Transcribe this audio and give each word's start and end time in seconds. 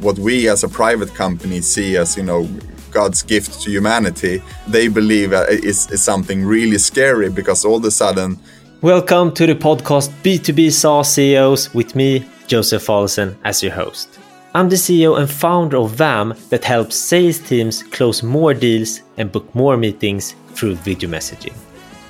what 0.00 0.18
we 0.18 0.48
as 0.48 0.62
a 0.62 0.68
private 0.68 1.12
company 1.14 1.60
see 1.60 1.96
as 1.96 2.16
you 2.16 2.22
know 2.22 2.48
God's 2.90 3.22
gift 3.22 3.60
to 3.62 3.70
humanity, 3.70 4.42
they 4.66 4.88
believe 4.88 5.32
uh, 5.32 5.46
is, 5.48 5.90
is 5.90 6.02
something 6.02 6.44
really 6.44 6.78
scary 6.78 7.28
because 7.30 7.64
all 7.64 7.76
of 7.76 7.84
a 7.84 7.90
sudden. 7.90 8.38
Welcome 8.80 9.32
to 9.34 9.46
the 9.46 9.54
podcast 9.54 10.10
B2B 10.22 10.70
SaaS 10.70 11.12
CEOs 11.12 11.74
with 11.74 11.96
me, 11.96 12.24
Josef 12.46 12.86
Fallesen, 12.86 13.36
as 13.44 13.62
your 13.62 13.72
host. 13.72 14.18
I'm 14.54 14.68
the 14.68 14.76
CEO 14.76 15.18
and 15.18 15.28
founder 15.28 15.78
of 15.78 15.92
Vaam 15.92 16.36
that 16.48 16.64
helps 16.64 16.96
sales 16.96 17.40
teams 17.40 17.82
close 17.82 18.22
more 18.22 18.54
deals 18.54 19.02
and 19.16 19.30
book 19.30 19.52
more 19.54 19.76
meetings 19.76 20.34
through 20.54 20.76
video 20.76 21.10
messaging. 21.10 21.54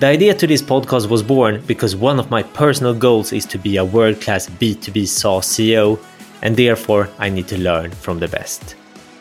The 0.00 0.06
idea 0.06 0.34
to 0.34 0.46
this 0.46 0.62
podcast 0.62 1.08
was 1.08 1.24
born 1.24 1.60
because 1.66 1.96
one 1.96 2.20
of 2.20 2.30
my 2.30 2.42
personal 2.42 2.94
goals 2.94 3.32
is 3.32 3.44
to 3.46 3.58
be 3.58 3.78
a 3.78 3.84
world 3.84 4.20
class 4.20 4.48
B2B 4.48 5.08
SaaS 5.08 5.46
CEO, 5.46 5.98
and 6.42 6.56
therefore 6.56 7.08
I 7.18 7.30
need 7.30 7.48
to 7.48 7.58
learn 7.58 7.90
from 7.90 8.18
the 8.18 8.28
best. 8.28 8.76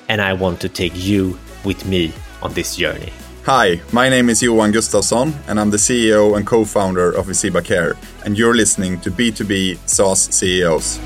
And 0.09 0.21
I 0.21 0.33
want 0.33 0.61
to 0.61 0.69
take 0.69 0.93
you 0.95 1.37
with 1.65 1.85
me 1.85 2.13
on 2.41 2.53
this 2.53 2.75
journey. 2.75 3.11
Hi, 3.45 3.79
my 3.93 4.09
name 4.09 4.29
is 4.29 4.43
Johan 4.43 4.73
Gustafsson, 4.73 5.33
and 5.47 5.59
I'm 5.59 5.69
the 5.69 5.77
CEO 5.77 6.35
and 6.35 6.45
co 6.45 6.65
founder 6.65 7.11
of 7.11 7.27
Visiba 7.27 7.63
Care, 7.63 7.95
and 8.25 8.37
you're 8.37 8.55
listening 8.55 8.99
to 9.01 9.09
B2B 9.09 9.77
SaaS 9.87 10.19
CEOs. 10.35 10.99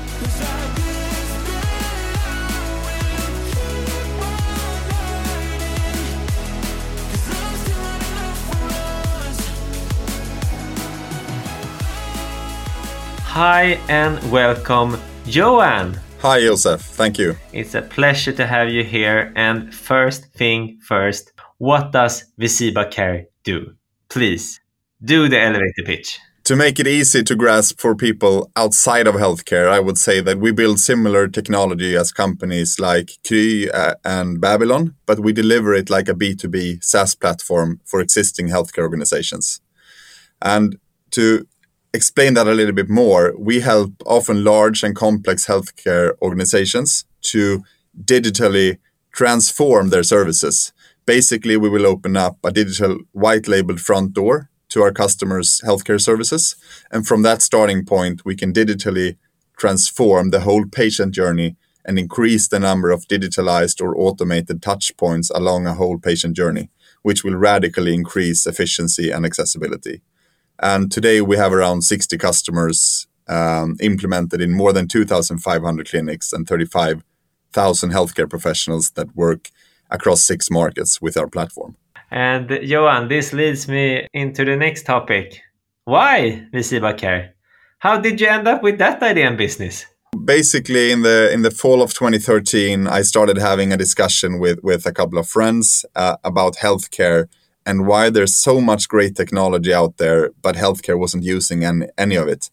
Hi 13.34 13.80
and 13.88 14.20
welcome, 14.30 14.98
Johan. 15.26 15.98
Hi, 16.20 16.40
Josef. 16.40 16.80
Thank 16.80 17.18
you. 17.18 17.36
It's 17.52 17.74
a 17.74 17.82
pleasure 17.82 18.32
to 18.32 18.46
have 18.46 18.68
you 18.68 18.82
here. 18.82 19.32
And 19.36 19.72
first 19.74 20.26
thing 20.34 20.78
first, 20.80 21.32
what 21.58 21.92
does 21.92 22.24
Visiba 22.38 22.90
Care 22.90 23.26
do? 23.44 23.74
Please 24.08 24.60
do 25.04 25.28
the 25.28 25.40
elevator 25.40 25.84
pitch. 25.84 26.18
To 26.44 26.56
make 26.56 26.80
it 26.80 26.88
easy 26.88 27.22
to 27.22 27.36
grasp 27.36 27.80
for 27.80 27.94
people 27.94 28.50
outside 28.56 29.06
of 29.06 29.14
healthcare, 29.14 29.68
I 29.68 29.78
would 29.78 29.96
say 29.96 30.20
that 30.20 30.38
we 30.38 30.50
build 30.50 30.80
similar 30.80 31.28
technology 31.28 31.96
as 31.96 32.12
companies 32.12 32.80
like 32.80 33.12
Kry 33.24 33.68
uh, 33.72 33.94
and 34.04 34.40
Babylon, 34.40 34.96
but 35.06 35.20
we 35.20 35.32
deliver 35.32 35.72
it 35.72 35.88
like 35.88 36.08
a 36.08 36.14
B2B 36.14 36.82
SaaS 36.82 37.14
platform 37.14 37.80
for 37.84 38.00
existing 38.00 38.48
healthcare 38.48 38.82
organizations. 38.82 39.60
And 40.40 40.78
to 41.12 41.46
explain 41.94 42.34
that 42.34 42.46
a 42.46 42.54
little 42.54 42.74
bit 42.74 42.88
more, 42.88 43.34
we 43.38 43.60
help 43.60 43.92
often 44.06 44.44
large 44.44 44.82
and 44.82 44.96
complex 44.96 45.46
healthcare 45.46 46.12
organizations 46.22 47.04
to 47.22 47.62
digitally 48.04 48.78
transform 49.12 49.90
their 49.90 50.02
services. 50.02 50.72
Basically, 51.04 51.56
we 51.56 51.68
will 51.68 51.86
open 51.86 52.16
up 52.16 52.38
a 52.44 52.52
digital 52.52 52.98
white 53.12 53.48
labeled 53.48 53.80
front 53.80 54.14
door 54.14 54.48
to 54.70 54.82
our 54.82 54.92
customers' 54.92 55.60
healthcare 55.64 56.00
services. 56.00 56.56
And 56.90 57.06
from 57.06 57.22
that 57.22 57.42
starting 57.42 57.84
point, 57.84 58.24
we 58.24 58.36
can 58.36 58.52
digitally 58.52 59.16
transform 59.58 60.30
the 60.30 60.40
whole 60.40 60.64
patient 60.64 61.14
journey 61.14 61.56
and 61.84 61.98
increase 61.98 62.48
the 62.48 62.58
number 62.58 62.90
of 62.90 63.06
digitalized 63.06 63.82
or 63.82 63.98
automated 63.98 64.62
touch 64.62 64.96
points 64.96 65.30
along 65.30 65.66
a 65.66 65.74
whole 65.74 65.98
patient 65.98 66.36
journey, 66.36 66.70
which 67.02 67.22
will 67.22 67.36
radically 67.36 67.92
increase 67.92 68.46
efficiency 68.46 69.10
and 69.10 69.26
accessibility. 69.26 70.00
And 70.62 70.92
today 70.92 71.20
we 71.20 71.36
have 71.36 71.52
around 71.52 71.82
60 71.82 72.16
customers 72.18 73.08
um, 73.28 73.76
implemented 73.80 74.40
in 74.40 74.52
more 74.52 74.72
than 74.72 74.86
2,500 74.86 75.88
clinics 75.88 76.32
and 76.32 76.46
35,000 76.46 77.90
healthcare 77.90 78.30
professionals 78.30 78.90
that 78.92 79.14
work 79.16 79.50
across 79.90 80.22
six 80.22 80.50
markets 80.50 81.02
with 81.02 81.16
our 81.16 81.28
platform. 81.28 81.76
And 82.10 82.50
Johan, 82.50 83.08
this 83.08 83.32
leads 83.32 83.66
me 83.68 84.06
into 84.12 84.44
the 84.44 84.56
next 84.56 84.84
topic. 84.84 85.40
Why 85.84 86.46
Visiba 86.52 86.96
Care? 86.96 87.34
How 87.78 87.98
did 87.98 88.20
you 88.20 88.28
end 88.28 88.46
up 88.46 88.62
with 88.62 88.78
that 88.78 89.02
idea 89.02 89.28
in 89.28 89.36
business? 89.36 89.86
Basically, 90.24 90.92
in 90.92 91.02
the 91.02 91.32
in 91.32 91.42
the 91.42 91.50
fall 91.50 91.82
of 91.82 91.94
2013, 91.94 92.86
I 92.86 93.02
started 93.02 93.38
having 93.38 93.72
a 93.72 93.76
discussion 93.76 94.38
with 94.38 94.62
with 94.62 94.86
a 94.86 94.92
couple 94.92 95.18
of 95.18 95.26
friends 95.26 95.84
uh, 95.96 96.16
about 96.22 96.56
healthcare 96.56 97.28
and 97.64 97.86
why 97.86 98.10
there's 98.10 98.34
so 98.34 98.60
much 98.60 98.88
great 98.88 99.14
technology 99.16 99.72
out 99.72 99.96
there, 99.96 100.30
but 100.42 100.56
healthcare 100.56 100.98
wasn't 100.98 101.24
using 101.24 101.64
any, 101.64 101.86
any 101.96 102.16
of 102.16 102.28
it. 102.28 102.50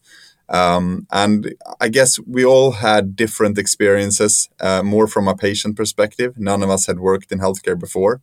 Um, 0.48 1.06
and 1.12 1.54
I 1.80 1.88
guess 1.88 2.18
we 2.26 2.44
all 2.44 2.72
had 2.72 3.14
different 3.14 3.56
experiences, 3.58 4.48
uh, 4.58 4.82
more 4.82 5.06
from 5.06 5.28
a 5.28 5.36
patient 5.36 5.76
perspective. 5.76 6.38
None 6.38 6.62
of 6.62 6.70
us 6.70 6.86
had 6.86 6.98
worked 6.98 7.30
in 7.30 7.38
healthcare 7.38 7.78
before. 7.78 8.20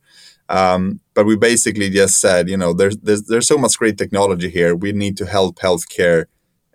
Um, 0.50 1.00
but 1.14 1.26
we 1.26 1.36
basically 1.36 1.90
just 1.90 2.20
said, 2.20 2.48
you 2.48 2.56
know, 2.56 2.72
there's, 2.72 2.98
there's, 2.98 3.22
there's 3.24 3.48
so 3.48 3.58
much 3.58 3.78
great 3.78 3.98
technology 3.98 4.50
here. 4.50 4.74
We 4.74 4.92
need 4.92 5.16
to 5.18 5.26
help 5.26 5.56
healthcare 5.56 6.26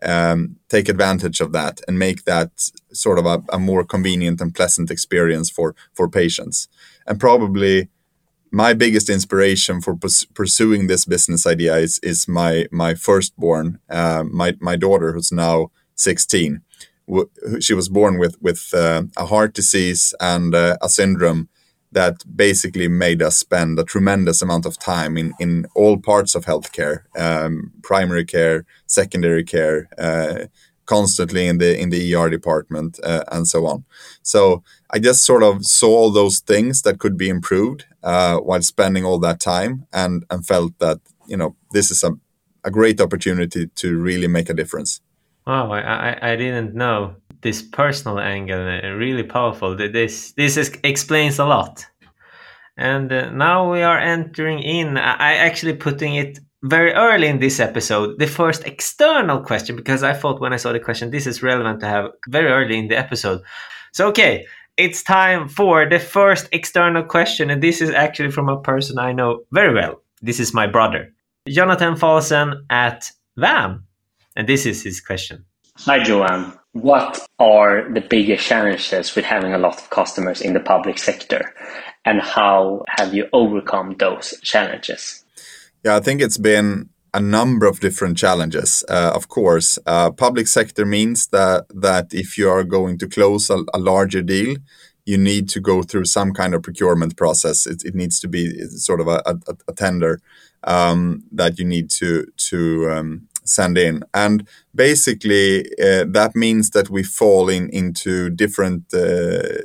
um, 0.03 0.57
take 0.69 0.89
advantage 0.89 1.39
of 1.39 1.51
that 1.53 1.81
and 1.87 1.97
make 1.97 2.25
that 2.25 2.49
sort 2.91 3.19
of 3.19 3.25
a, 3.25 3.41
a 3.51 3.59
more 3.59 3.83
convenient 3.83 4.41
and 4.41 4.53
pleasant 4.53 4.91
experience 4.91 5.49
for 5.49 5.75
for 5.93 6.09
patients. 6.09 6.67
And 7.07 7.19
probably 7.19 7.89
my 8.53 8.73
biggest 8.75 9.09
inspiration 9.09 9.81
for 9.81 9.97
pursuing 10.35 10.85
this 10.85 11.05
business 11.05 11.47
idea 11.47 11.75
is 11.75 11.99
is 12.03 12.27
my 12.27 12.67
my 12.71 12.93
firstborn, 12.93 13.79
uh, 13.89 14.23
my 14.31 14.55
my 14.59 14.75
daughter, 14.75 15.11
who's 15.11 15.31
now 15.31 15.71
16. 15.95 16.61
she 17.59 17.73
was 17.73 17.89
born 17.89 18.19
with 18.19 18.35
with 18.41 18.69
uh, 18.73 19.03
a 19.17 19.25
heart 19.25 19.53
disease 19.55 20.13
and 20.19 20.53
uh, 20.55 20.77
a 20.81 20.87
syndrome 20.87 21.49
that 21.91 22.15
basically 22.35 22.87
made 22.87 23.21
us 23.21 23.37
spend 23.37 23.79
a 23.79 23.83
tremendous 23.83 24.41
amount 24.41 24.65
of 24.65 24.77
time 24.77 25.17
in 25.17 25.33
in 25.39 25.65
all 25.75 25.97
parts 25.97 26.35
of 26.35 26.45
healthcare, 26.45 26.97
um, 27.17 27.71
primary 27.81 28.25
care, 28.25 28.65
secondary 28.85 29.43
care, 29.43 29.89
uh, 29.97 30.45
constantly 30.85 31.47
in 31.47 31.57
the 31.57 31.79
in 31.81 31.89
the 31.89 32.15
ER 32.15 32.29
department 32.29 32.99
uh, 33.03 33.23
and 33.31 33.47
so 33.47 33.65
on. 33.65 33.83
So 34.21 34.63
I 34.93 34.99
just 34.99 35.25
sort 35.25 35.43
of 35.43 35.65
saw 35.65 35.89
all 35.89 36.11
those 36.11 36.39
things 36.39 36.83
that 36.83 36.99
could 36.99 37.17
be 37.17 37.27
improved 37.27 37.85
uh, 38.03 38.37
while 38.37 38.61
spending 38.61 39.03
all 39.05 39.19
that 39.19 39.39
time, 39.39 39.87
and 39.91 40.23
and 40.29 40.45
felt 40.45 40.77
that 40.79 40.99
you 41.27 41.37
know 41.37 41.55
this 41.71 41.91
is 41.91 42.03
a 42.03 42.11
a 42.63 42.71
great 42.71 43.01
opportunity 43.01 43.67
to 43.67 43.97
really 43.97 44.27
make 44.27 44.49
a 44.49 44.53
difference. 44.53 45.01
Wow, 45.47 45.71
I 45.73 46.17
I 46.21 46.35
didn't 46.35 46.75
know 46.75 47.15
this 47.41 47.61
personal 47.61 48.19
angle. 48.19 48.59
Uh, 48.59 48.89
really 48.91 49.23
powerful. 49.23 49.75
This 49.75 50.33
this 50.33 50.57
is, 50.57 50.71
explains 50.83 51.39
a 51.39 51.45
lot. 51.45 51.85
And 52.77 53.11
uh, 53.11 53.29
now 53.29 53.71
we 53.71 53.83
are 53.83 53.99
entering 53.99 54.59
in. 54.59 54.97
I 54.97 55.35
actually 55.35 55.75
putting 55.75 56.15
it 56.15 56.39
very 56.63 56.93
early 56.93 57.27
in 57.27 57.39
this 57.39 57.59
episode 57.59 58.17
the 58.19 58.27
first 58.27 58.63
external 58.65 59.41
question 59.41 59.75
because 59.75 60.01
I 60.01 60.13
thought 60.13 60.39
when 60.39 60.53
I 60.53 60.57
saw 60.57 60.71
the 60.71 60.79
question 60.79 61.11
this 61.11 61.27
is 61.27 61.43
relevant 61.43 61.81
to 61.81 61.87
have 61.87 62.11
very 62.29 62.49
early 62.49 62.77
in 62.77 62.87
the 62.87 62.97
episode. 62.97 63.41
So 63.91 64.07
okay, 64.07 64.45
it's 64.77 65.03
time 65.03 65.47
for 65.47 65.87
the 65.87 65.99
first 65.99 66.49
external 66.51 67.03
question 67.03 67.49
and 67.49 67.61
this 67.61 67.81
is 67.81 67.89
actually 67.91 68.31
from 68.31 68.49
a 68.49 68.59
person 68.59 68.97
I 68.97 69.11
know 69.11 69.43
very 69.51 69.73
well. 69.73 70.01
This 70.21 70.39
is 70.39 70.53
my 70.53 70.67
brother, 70.67 71.13
Jonathan 71.47 71.95
Fallesen 71.95 72.63
at 72.69 73.11
Vaam. 73.37 73.83
And 74.35 74.49
this 74.49 74.65
is 74.65 74.81
his 74.83 74.99
question. 74.99 75.45
Hi 75.79 75.97
Johan. 75.97 76.57
What 76.71 77.19
are 77.37 77.87
the 77.93 78.01
biggest 78.01 78.47
challenges 78.47 79.15
with 79.15 79.25
having 79.25 79.53
a 79.53 79.59
lot 79.59 79.77
of 79.79 79.89
customers 79.91 80.41
in 80.41 80.53
the 80.53 80.59
public 80.59 80.97
sector 80.97 81.53
and 82.03 82.19
how 82.19 82.83
have 82.87 83.13
you 83.13 83.27
overcome 83.31 83.95
those 83.99 84.39
challenges? 84.41 85.23
Yeah, 85.83 85.97
I 85.97 85.99
think 85.99 86.21
it's 86.21 86.37
been 86.37 86.89
a 87.13 87.19
number 87.19 87.67
of 87.67 87.79
different 87.79 88.17
challenges. 88.17 88.83
Uh, 88.89 89.11
of 89.13 89.27
course, 89.27 89.77
uh, 89.85 90.11
public 90.11 90.47
sector 90.47 90.85
means 90.85 91.27
that 91.27 91.65
that 91.69 92.13
if 92.13 92.37
you 92.37 92.49
are 92.49 92.63
going 92.63 92.97
to 92.97 93.07
close 93.07 93.49
a, 93.49 93.63
a, 93.73 93.79
larger 93.79 94.21
deal, 94.21 94.57
you 95.05 95.17
need 95.17 95.47
to 95.49 95.59
go 95.59 95.83
through 95.83 96.05
some 96.05 96.33
kind 96.33 96.55
of 96.55 96.63
procurement 96.63 97.15
process. 97.15 97.67
It, 97.67 97.83
it 97.85 97.95
needs 97.95 98.19
to 98.21 98.27
be 98.27 98.59
sort 98.69 99.01
of 99.01 99.07
a, 99.07 99.21
a, 99.25 99.35
a 99.67 99.73
tender 99.73 100.19
um, 100.63 101.23
that 101.31 101.59
you 101.59 101.65
need 101.65 101.89
to 101.91 102.27
to 102.49 102.89
um, 102.91 103.27
send 103.45 103.77
in. 103.77 104.03
And 104.13 104.47
basically, 104.75 105.61
uh, 105.79 106.05
that 106.09 106.31
means 106.35 106.71
that 106.71 106.89
we 106.89 107.03
fall 107.03 107.49
in 107.49 107.69
into 107.69 108.29
different 108.29 108.93
uh, 108.93 109.63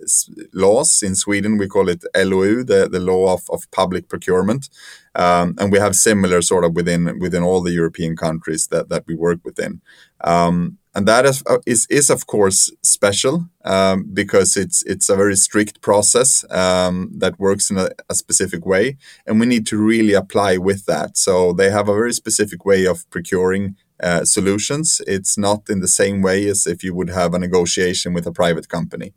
laws. 0.52 1.02
In 1.02 1.14
Sweden, 1.14 1.58
we 1.58 1.66
call 1.66 1.88
it 1.88 2.04
LOU, 2.16 2.64
the, 2.64 2.88
the 2.88 3.00
law 3.00 3.34
of, 3.34 3.42
of 3.50 3.70
public 3.70 4.08
procurement. 4.08 4.68
Um, 5.14 5.56
and 5.58 5.72
we 5.72 5.78
have 5.78 5.96
similar 5.96 6.42
sort 6.42 6.64
of 6.64 6.76
within 6.76 7.18
within 7.18 7.42
all 7.42 7.62
the 7.62 7.72
European 7.72 8.16
countries 8.16 8.68
that, 8.68 8.88
that 8.88 9.04
we 9.06 9.14
work 9.14 9.40
within. 9.44 9.80
Um, 10.20 10.78
and 10.94 11.06
that 11.06 11.26
is, 11.26 11.42
uh, 11.46 11.58
is, 11.66 11.86
is 11.90 12.10
of 12.10 12.26
course 12.26 12.72
special 12.82 13.48
um, 13.64 14.10
because 14.12 14.56
it's 14.56 14.82
it's 14.84 15.08
a 15.08 15.16
very 15.16 15.36
strict 15.36 15.80
process 15.80 16.44
um, 16.50 17.10
that 17.18 17.38
works 17.38 17.70
in 17.70 17.78
a, 17.78 17.90
a, 18.08 18.14
specific 18.14 18.66
way, 18.66 18.96
and 19.26 19.38
we 19.38 19.46
need 19.46 19.66
to 19.68 19.76
really 19.76 20.14
apply 20.14 20.56
with 20.56 20.86
that. 20.86 21.16
So 21.16 21.52
they 21.52 21.70
have 21.70 21.88
a 21.88 21.94
very 21.94 22.12
specific 22.12 22.64
way 22.64 22.84
of 22.86 23.08
procuring 23.10 23.76
uh, 24.02 24.24
solutions. 24.24 25.00
It's 25.06 25.36
not 25.36 25.68
in 25.68 25.80
the 25.80 25.88
same 25.88 26.22
way 26.22 26.46
as 26.48 26.66
if 26.66 26.82
you 26.84 26.94
would 26.94 27.10
have 27.10 27.34
a 27.34 27.38
negotiation 27.38 28.14
with 28.14 28.26
a 28.26 28.32
private 28.32 28.68
company. 28.68 29.12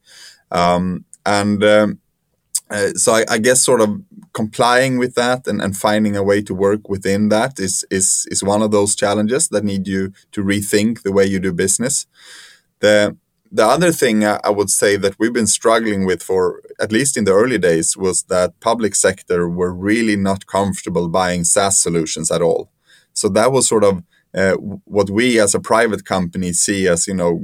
Um, 0.51 1.05
and 1.25 1.63
um, 1.63 1.99
uh, 2.71 2.91
so 2.95 3.13
I, 3.13 3.25
I, 3.29 3.37
guess 3.37 3.61
sort 3.61 3.81
of 3.81 4.01
complying 4.33 4.97
with 4.97 5.15
that 5.15 5.45
and, 5.45 5.61
and 5.61 5.75
finding 5.75 6.15
a 6.15 6.23
way 6.23 6.41
to 6.41 6.55
work 6.55 6.89
within 6.89 7.29
that 7.29 7.59
is 7.59 7.85
is 7.91 8.25
is 8.31 8.43
one 8.43 8.61
of 8.61 8.71
those 8.71 8.95
challenges 8.95 9.49
that 9.49 9.63
need 9.63 9.87
you 9.87 10.13
to 10.31 10.43
rethink 10.43 11.03
the 11.03 11.11
way 11.11 11.25
you 11.25 11.39
do 11.39 11.53
business. 11.53 12.07
The 12.79 13.17
the 13.51 13.65
other 13.65 13.91
thing 13.91 14.23
I 14.23 14.49
would 14.49 14.69
say 14.69 14.95
that 14.97 15.19
we've 15.19 15.33
been 15.33 15.47
struggling 15.47 16.05
with 16.05 16.23
for 16.23 16.61
at 16.79 16.91
least 16.91 17.17
in 17.17 17.25
the 17.25 17.33
early 17.33 17.57
days 17.57 17.97
was 17.97 18.23
that 18.23 18.57
public 18.61 18.95
sector 18.95 19.49
were 19.49 19.73
really 19.73 20.15
not 20.15 20.47
comfortable 20.47 21.09
buying 21.09 21.43
SaaS 21.43 21.77
solutions 21.77 22.31
at 22.31 22.41
all. 22.41 22.71
So 23.13 23.27
that 23.29 23.51
was 23.51 23.67
sort 23.67 23.83
of 23.83 24.03
uh, 24.33 24.53
what 24.85 25.09
we 25.09 25.39
as 25.39 25.53
a 25.55 25.59
private 25.59 26.05
company 26.05 26.53
see 26.53 26.87
as 26.87 27.07
you 27.07 27.13
know 27.13 27.41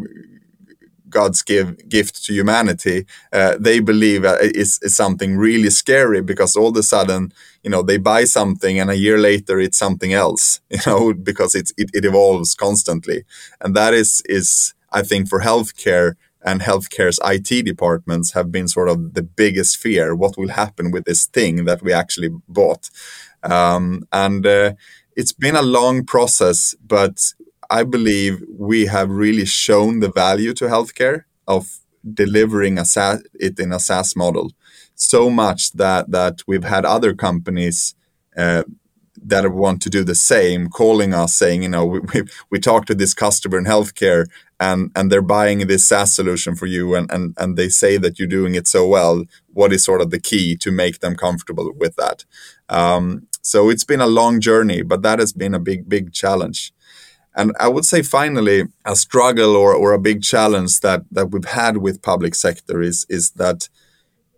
God's 1.10 1.42
give, 1.42 1.88
gift 1.90 2.26
to 2.26 2.34
humanity, 2.34 3.06
uh, 3.32 3.56
they 3.60 3.80
believe 3.80 4.26
uh, 4.26 4.38
is, 4.42 4.80
is 4.82 4.96
something 4.96 5.38
really 5.38 5.70
scary 5.70 6.22
because 6.22 6.56
all 6.56 6.70
of 6.70 6.78
a 6.78 6.84
sudden, 6.84 7.32
you 7.64 7.70
know, 7.70 7.82
they 7.82 7.98
buy 7.98 8.26
something 8.26 8.80
and 8.80 8.90
a 8.90 8.98
year 8.98 9.18
later 9.18 9.60
it's 9.60 9.78
something 9.78 10.14
else, 10.14 10.60
you 10.70 10.80
know, 10.86 11.14
because 11.14 11.56
it's, 11.56 11.74
it, 11.78 11.90
it 11.94 12.06
evolves 12.06 12.56
constantly. 12.56 13.24
And 13.62 13.76
that 13.76 13.94
is, 13.94 14.22
is, 14.26 14.74
I 14.92 15.02
think 15.02 15.28
for 15.28 15.42
healthcare 15.42 16.16
and 16.44 16.62
healthcare's 16.62 17.20
IT 17.26 17.66
departments 17.66 18.34
have 18.34 18.52
been 18.52 18.68
sort 18.68 18.90
of 18.90 19.14
the 19.14 19.24
biggest 19.24 19.78
fear. 19.78 20.16
What 20.16 20.38
will 20.38 20.50
happen 20.50 20.92
with 20.92 21.06
this 21.06 21.26
thing 21.26 21.66
that 21.66 21.82
we 21.82 21.92
actually 21.92 22.30
bought? 22.48 22.90
Um, 23.44 24.08
and 24.12 24.46
uh, 24.46 24.74
it's 25.18 25.34
been 25.34 25.58
a 25.58 25.62
long 25.62 26.06
process, 26.06 26.76
but 26.86 27.34
I 27.70 27.84
believe 27.84 28.42
we 28.50 28.86
have 28.86 29.10
really 29.10 29.46
shown 29.46 30.00
the 30.00 30.12
value 30.12 30.54
to 30.54 30.66
healthcare 30.66 31.26
of 31.48 31.80
delivering 32.14 32.78
a 32.78 32.86
SaaS, 32.86 33.24
it 33.34 33.60
in 33.60 33.74
a 33.74 33.80
SaaS 33.80 34.16
model 34.16 34.52
so 34.98 35.30
much 35.30 35.72
that 35.74 36.12
that 36.12 36.42
we've 36.48 36.64
had 36.64 36.84
other 36.86 37.14
companies 37.14 37.96
uh, 38.36 38.64
that 39.24 39.52
want 39.52 39.82
to 39.82 39.90
do 39.90 40.04
the 40.04 40.16
same 40.16 40.70
calling 40.70 41.14
us 41.14 41.36
saying 41.36 41.64
you 41.64 41.70
know 41.70 41.86
we, 41.86 42.00
we, 42.14 42.24
we 42.50 42.60
talked 42.60 42.88
to 42.88 42.96
this 42.96 43.14
customer 43.14 43.58
in 43.58 43.66
healthcare 43.66 44.26
and 44.60 44.92
and 44.96 45.12
they're 45.12 45.22
buying 45.22 45.60
this 45.68 45.86
SaaS 45.86 46.16
solution 46.16 46.56
for 46.56 46.66
you 46.66 46.96
and, 46.96 47.12
and 47.12 47.36
and 47.38 47.58
they 47.58 47.70
say 47.70 47.98
that 47.98 48.18
you're 48.18 48.28
doing 48.28 48.56
it 48.56 48.68
so 48.68 48.88
well. 48.88 49.24
What 49.54 49.72
is 49.72 49.84
sort 49.84 50.02
of 50.02 50.10
the 50.10 50.20
key 50.20 50.56
to 50.58 50.72
make 50.72 51.00
them 51.00 51.16
comfortable 51.16 51.72
with 51.76 51.96
that? 51.96 52.26
Um, 52.70 53.27
so 53.42 53.70
it's 53.70 53.84
been 53.84 54.02
a 54.02 54.08
long 54.08 54.40
journey 54.40 54.82
but 54.82 55.02
that 55.02 55.20
has 55.20 55.34
been 55.34 55.54
a 55.54 55.60
big 55.60 55.88
big 55.88 56.14
challenge 56.14 56.74
and 57.38 57.56
I 57.60 57.68
would 57.68 57.86
say 57.86 58.02
finally, 58.02 58.64
a 58.84 58.96
struggle 58.96 59.56
or, 59.56 59.74
or 59.74 59.94
a 59.94 60.00
big 60.00 60.24
challenge 60.24 60.80
that, 60.80 61.04
that 61.12 61.30
we've 61.30 61.46
had 61.46 61.78
with 61.78 62.02
public 62.02 62.34
sector 62.34 62.82
is, 62.82 63.06
is 63.10 63.30
that 63.32 63.70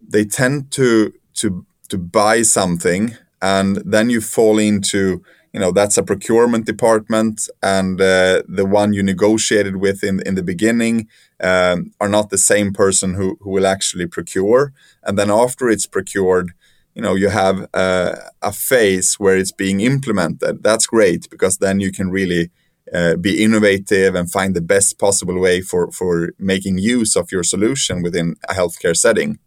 they 0.06 0.26
tend 0.26 0.72
to, 0.72 1.14
to, 1.36 1.66
to 1.88 1.98
buy 1.98 2.42
something 2.42 3.16
and 3.42 3.78
then 3.78 4.10
you 4.10 4.20
fall 4.20 4.60
into, 4.60 5.24
you 5.54 5.62
know, 5.62 5.72
that's 5.72 5.98
a 5.98 6.04
procurement 6.04 6.66
department 6.66 7.48
and 7.64 8.02
uh, 8.02 8.44
the 8.50 8.66
one 8.66 8.92
you 8.92 9.02
negotiated 9.02 9.78
with 9.78 10.04
in, 10.04 10.22
in 10.26 10.36
the 10.36 10.44
beginning 10.44 11.08
um, 11.42 11.94
are 12.02 12.10
not 12.10 12.32
the 12.32 12.38
same 12.38 12.74
person 12.74 13.14
who, 13.14 13.38
who 13.40 13.52
will 13.52 13.66
actually 13.66 14.08
procure. 14.08 14.74
And 15.04 15.18
then 15.18 15.32
after 15.32 15.70
it's 15.70 15.88
procured, 15.88 16.52
you 16.96 17.02
know 17.02 17.16
you 17.16 17.30
have 17.30 17.68
uh, 17.74 18.16
a 18.42 18.52
phase 18.52 19.16
where 19.16 19.38
it's 19.38 19.52
being 19.52 19.80
implemented 19.80 20.64
that's 20.64 20.88
great 20.88 21.30
because 21.30 21.58
then 21.58 21.80
you 21.80 21.92
can 21.92 22.10
really 22.10 22.50
uh, 22.94 23.16
be 23.16 23.44
innovative 23.44 24.16
and 24.16 24.32
find 24.32 24.56
the 24.56 24.62
best 24.62 24.98
possible 24.98 25.40
way 25.40 25.62
for, 25.62 25.92
for 25.92 26.32
making 26.40 26.78
use 26.78 27.16
of 27.16 27.32
your 27.32 27.44
solution 27.44 28.02
within 28.02 28.36
a 28.48 28.54
healthcare 28.54 28.96
setting. 28.96 29.38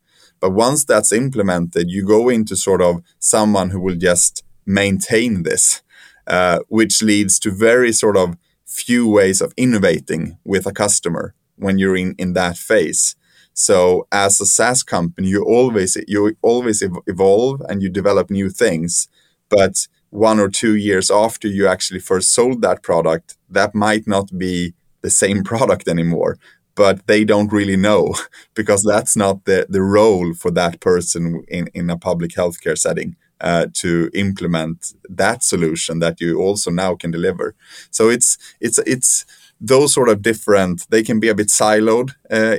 But 0.40 0.50
once 0.52 0.84
that's 0.84 1.12
implemented, 1.12 1.90
you 1.90 2.04
go 2.04 2.28
into 2.28 2.56
sort 2.56 2.82
of 2.82 3.02
someone 3.18 3.70
who 3.70 3.80
will 3.80 3.96
just 3.96 4.44
maintain 4.66 5.42
this, 5.42 5.82
uh, 6.26 6.60
which 6.68 7.02
leads 7.02 7.38
to 7.40 7.50
very 7.50 7.92
sort 7.92 8.16
of 8.16 8.36
few 8.64 9.08
ways 9.08 9.40
of 9.40 9.52
innovating 9.56 10.38
with 10.44 10.66
a 10.66 10.72
customer 10.72 11.34
when 11.56 11.78
you're 11.78 11.96
in, 11.96 12.14
in 12.18 12.32
that 12.34 12.56
phase. 12.56 13.16
So 13.54 14.06
as 14.10 14.40
a 14.40 14.46
SaaS 14.46 14.82
company, 14.82 15.28
you 15.28 15.44
always 15.44 15.96
you 16.08 16.36
always 16.42 16.82
evolve 17.06 17.60
and 17.68 17.82
you 17.82 17.90
develop 17.90 18.30
new 18.30 18.48
things, 18.50 19.08
but 19.48 19.86
one 20.10 20.38
or 20.38 20.48
two 20.48 20.74
years 20.74 21.10
after 21.10 21.48
you 21.48 21.66
actually 21.66 22.00
first 22.00 22.34
sold 22.34 22.62
that 22.62 22.82
product, 22.82 23.36
that 23.48 23.74
might 23.74 24.06
not 24.06 24.36
be 24.38 24.74
the 25.00 25.10
same 25.10 25.42
product 25.52 25.88
anymore. 25.88 26.38
But 26.74 27.06
they 27.06 27.24
don't 27.24 27.52
really 27.52 27.76
know 27.76 28.14
because 28.54 28.82
that's 28.82 29.16
not 29.16 29.44
the, 29.44 29.66
the 29.68 29.82
role 29.82 30.32
for 30.32 30.50
that 30.52 30.80
person 30.80 31.44
in, 31.48 31.68
in 31.74 31.90
a 31.90 31.98
public 31.98 32.30
healthcare 32.32 32.78
setting 32.78 33.16
uh, 33.42 33.66
to 33.74 34.10
implement 34.14 34.94
that 35.08 35.42
solution 35.42 35.98
that 35.98 36.20
you 36.20 36.40
also 36.40 36.70
now 36.70 36.94
can 36.94 37.10
deliver. 37.10 37.54
So 37.90 38.08
it's 38.08 38.38
it's 38.60 38.78
it's 38.86 39.26
those 39.62 39.94
sort 39.94 40.08
of 40.08 40.22
different. 40.22 40.86
They 40.90 41.02
can 41.02 41.20
be 41.20 41.28
a 41.28 41.34
bit 41.34 41.48
siloed 41.48 42.10
uh, 42.30 42.58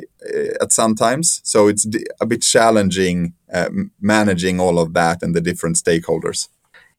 at 0.61 0.71
sometimes. 0.71 1.41
So 1.43 1.67
it's 1.67 1.85
a 2.21 2.25
bit 2.25 2.41
challenging 2.41 3.33
uh, 3.53 3.69
managing 4.01 4.59
all 4.59 4.79
of 4.79 4.93
that 4.93 5.21
and 5.21 5.35
the 5.35 5.41
different 5.41 5.75
stakeholders. 5.75 6.47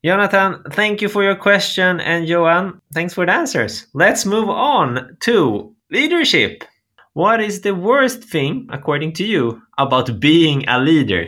Jonathan, 0.05 0.61
thank 0.71 1.01
you 1.01 1.09
for 1.09 1.23
your 1.23 1.35
question. 1.35 1.99
And 1.99 2.27
Johan, 2.27 2.79
thanks 2.93 3.13
for 3.13 3.25
the 3.25 3.31
answers. 3.31 3.87
Let's 3.93 4.25
move 4.25 4.49
on 4.49 5.17
to 5.21 5.75
leadership. 5.89 6.63
What 7.13 7.41
is 7.41 7.61
the 7.61 7.73
worst 7.73 8.23
thing, 8.23 8.67
according 8.71 9.13
to 9.13 9.25
you, 9.25 9.61
about 9.77 10.19
being 10.19 10.67
a 10.67 10.79
leader? 10.79 11.27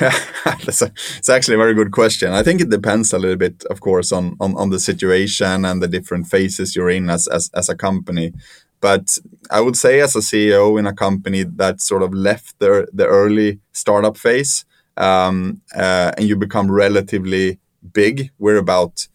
That's 0.64 0.82
a, 0.82 0.92
it's 1.18 1.28
actually 1.28 1.54
a 1.54 1.58
very 1.58 1.74
good 1.74 1.92
question. 1.92 2.32
I 2.32 2.42
think 2.42 2.60
it 2.60 2.70
depends 2.70 3.12
a 3.12 3.18
little 3.18 3.36
bit, 3.36 3.64
of 3.70 3.80
course, 3.80 4.12
on, 4.12 4.36
on, 4.40 4.56
on 4.56 4.70
the 4.70 4.80
situation 4.80 5.64
and 5.64 5.82
the 5.82 5.88
different 5.88 6.26
phases 6.26 6.74
you're 6.74 6.90
in 6.90 7.10
as, 7.10 7.26
as, 7.28 7.50
as 7.54 7.68
a 7.68 7.76
company. 7.76 8.32
But 8.80 9.18
I 9.50 9.60
would 9.60 9.76
say, 9.76 10.00
as 10.00 10.16
a 10.16 10.18
CEO 10.20 10.78
in 10.78 10.86
a 10.86 10.92
company 10.92 11.44
that 11.44 11.80
sort 11.80 12.02
of 12.02 12.12
left 12.12 12.58
the, 12.58 12.88
the 12.92 13.06
early 13.06 13.60
startup 13.72 14.16
phase, 14.16 14.64
um, 14.96 15.60
uh, 15.74 16.12
and 16.16 16.26
you 16.26 16.36
become 16.36 16.70
relatively 16.70 17.58
big. 17.92 18.30
We're 18.38 18.56
about 18.56 19.06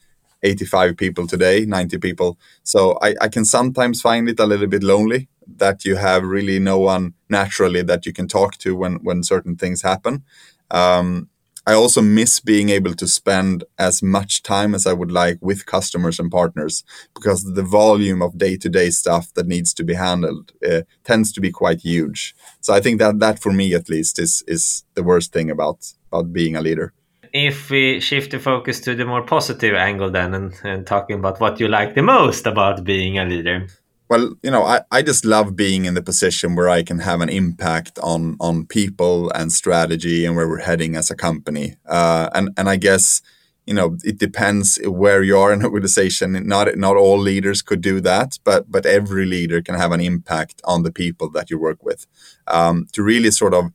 85 0.44 0.97
people 0.97 1.27
today, 1.27 1.65
90 1.65 1.97
people. 1.97 2.38
So 2.63 2.97
I, 3.01 3.15
I, 3.21 3.27
can 3.27 3.44
sometimes 3.44 4.01
find 4.01 4.30
it 4.30 4.39
a 4.39 4.45
little 4.45 4.68
bit 4.68 4.83
lonely 4.83 5.27
that 5.57 5.83
you 5.83 5.95
have 5.95 6.23
really 6.23 6.59
no 6.59 6.80
one 6.80 7.13
naturally 7.30 7.81
that 7.83 8.06
you 8.06 8.13
can 8.13 8.27
talk 8.27 8.57
to 8.57 8.75
when, 8.75 8.95
when 9.03 9.23
certain 9.23 9.56
things 9.56 9.81
happen. 9.81 10.23
Um, 10.71 11.30
I 11.68 11.73
also 11.73 12.01
miss 12.01 12.39
being 12.39 12.69
able 12.69 12.94
to 12.94 13.07
spend 13.07 13.65
as 13.77 14.01
much 14.01 14.42
time 14.42 14.73
as 14.73 14.87
I 14.87 14.94
would 14.94 15.11
like 15.11 15.37
with 15.42 15.65
customers 15.65 16.18
and 16.18 16.31
partners 16.31 16.85
because 17.13 17.44
the 17.44 17.61
volume 17.61 18.21
of 18.21 18.37
day 18.37 18.56
to 18.56 18.69
day 18.69 18.89
stuff 18.89 19.33
that 19.33 19.47
needs 19.47 19.73
to 19.73 19.83
be 19.83 19.95
handled 19.95 20.53
uh, 20.65 20.83
tends 21.03 21.33
to 21.33 21.42
be 21.42 21.51
quite 21.51 21.81
huge. 21.81 22.33
So 22.61 22.73
I 22.73 22.80
think 22.80 22.99
that 22.99 23.19
that 23.19 23.39
for 23.39 23.51
me 23.51 23.73
at 23.73 23.89
least 23.89 24.18
is 24.18 24.44
is 24.47 24.85
the 24.94 25.03
worst 25.03 25.33
thing 25.33 25.51
about 25.51 25.94
about 26.09 26.31
being 26.31 26.56
a 26.56 26.61
leader 26.61 26.94
if 27.33 27.69
we 27.69 27.99
shift 27.99 28.31
the 28.31 28.39
focus 28.39 28.80
to 28.80 28.95
the 28.95 29.06
more 29.06 29.21
positive 29.21 29.75
angle 29.75 30.09
then 30.09 30.33
and, 30.33 30.53
and 30.63 30.87
talking 30.87 31.19
about 31.19 31.39
what 31.39 31.59
you 31.59 31.68
like 31.68 31.94
the 31.94 32.01
most 32.01 32.47
about 32.47 32.83
being 32.83 33.19
a 33.19 33.25
leader 33.25 33.68
well 34.09 34.35
you 34.44 34.52
know 34.52 34.64
I, 34.64 34.81
I 34.92 35.02
just 35.02 35.26
love 35.26 35.56
being 35.56 35.85
in 35.85 35.94
the 35.94 36.02
position 36.02 36.56
where 36.56 36.69
i 36.69 36.83
can 36.83 36.99
have 36.99 37.21
an 37.21 37.30
impact 37.30 37.99
on 37.99 38.37
on 38.40 38.66
people 38.66 39.30
and 39.31 39.52
strategy 39.52 40.26
and 40.26 40.35
where 40.35 40.47
we're 40.47 40.59
heading 40.59 40.95
as 40.95 41.11
a 41.11 41.16
company. 41.16 41.76
Uh, 41.85 42.30
and 42.33 42.49
and 42.57 42.69
i 42.69 42.78
guess 42.78 43.21
you 43.66 43.73
know 43.73 43.97
it 44.04 44.18
depends 44.18 44.80
where 44.85 45.21
you 45.23 45.37
are 45.37 45.52
in 45.52 45.59
an 45.59 45.66
organization. 45.66 46.47
Not 46.47 46.76
not 46.78 46.95
all 46.95 47.19
leaders 47.19 47.61
could 47.61 47.81
do 47.81 47.99
that 48.02 48.40
but 48.44 48.71
but 48.71 48.85
every 48.85 49.26
leader 49.26 49.61
can 49.61 49.76
have 49.76 49.92
an 49.92 50.02
impact 50.02 50.61
on 50.64 50.83
the 50.83 50.92
people 50.92 51.30
that 51.31 51.49
you 51.49 51.59
work 51.59 51.83
with. 51.83 52.07
Um, 52.47 52.87
to 52.94 53.04
really 53.04 53.31
sort 53.31 53.54
of 53.54 53.71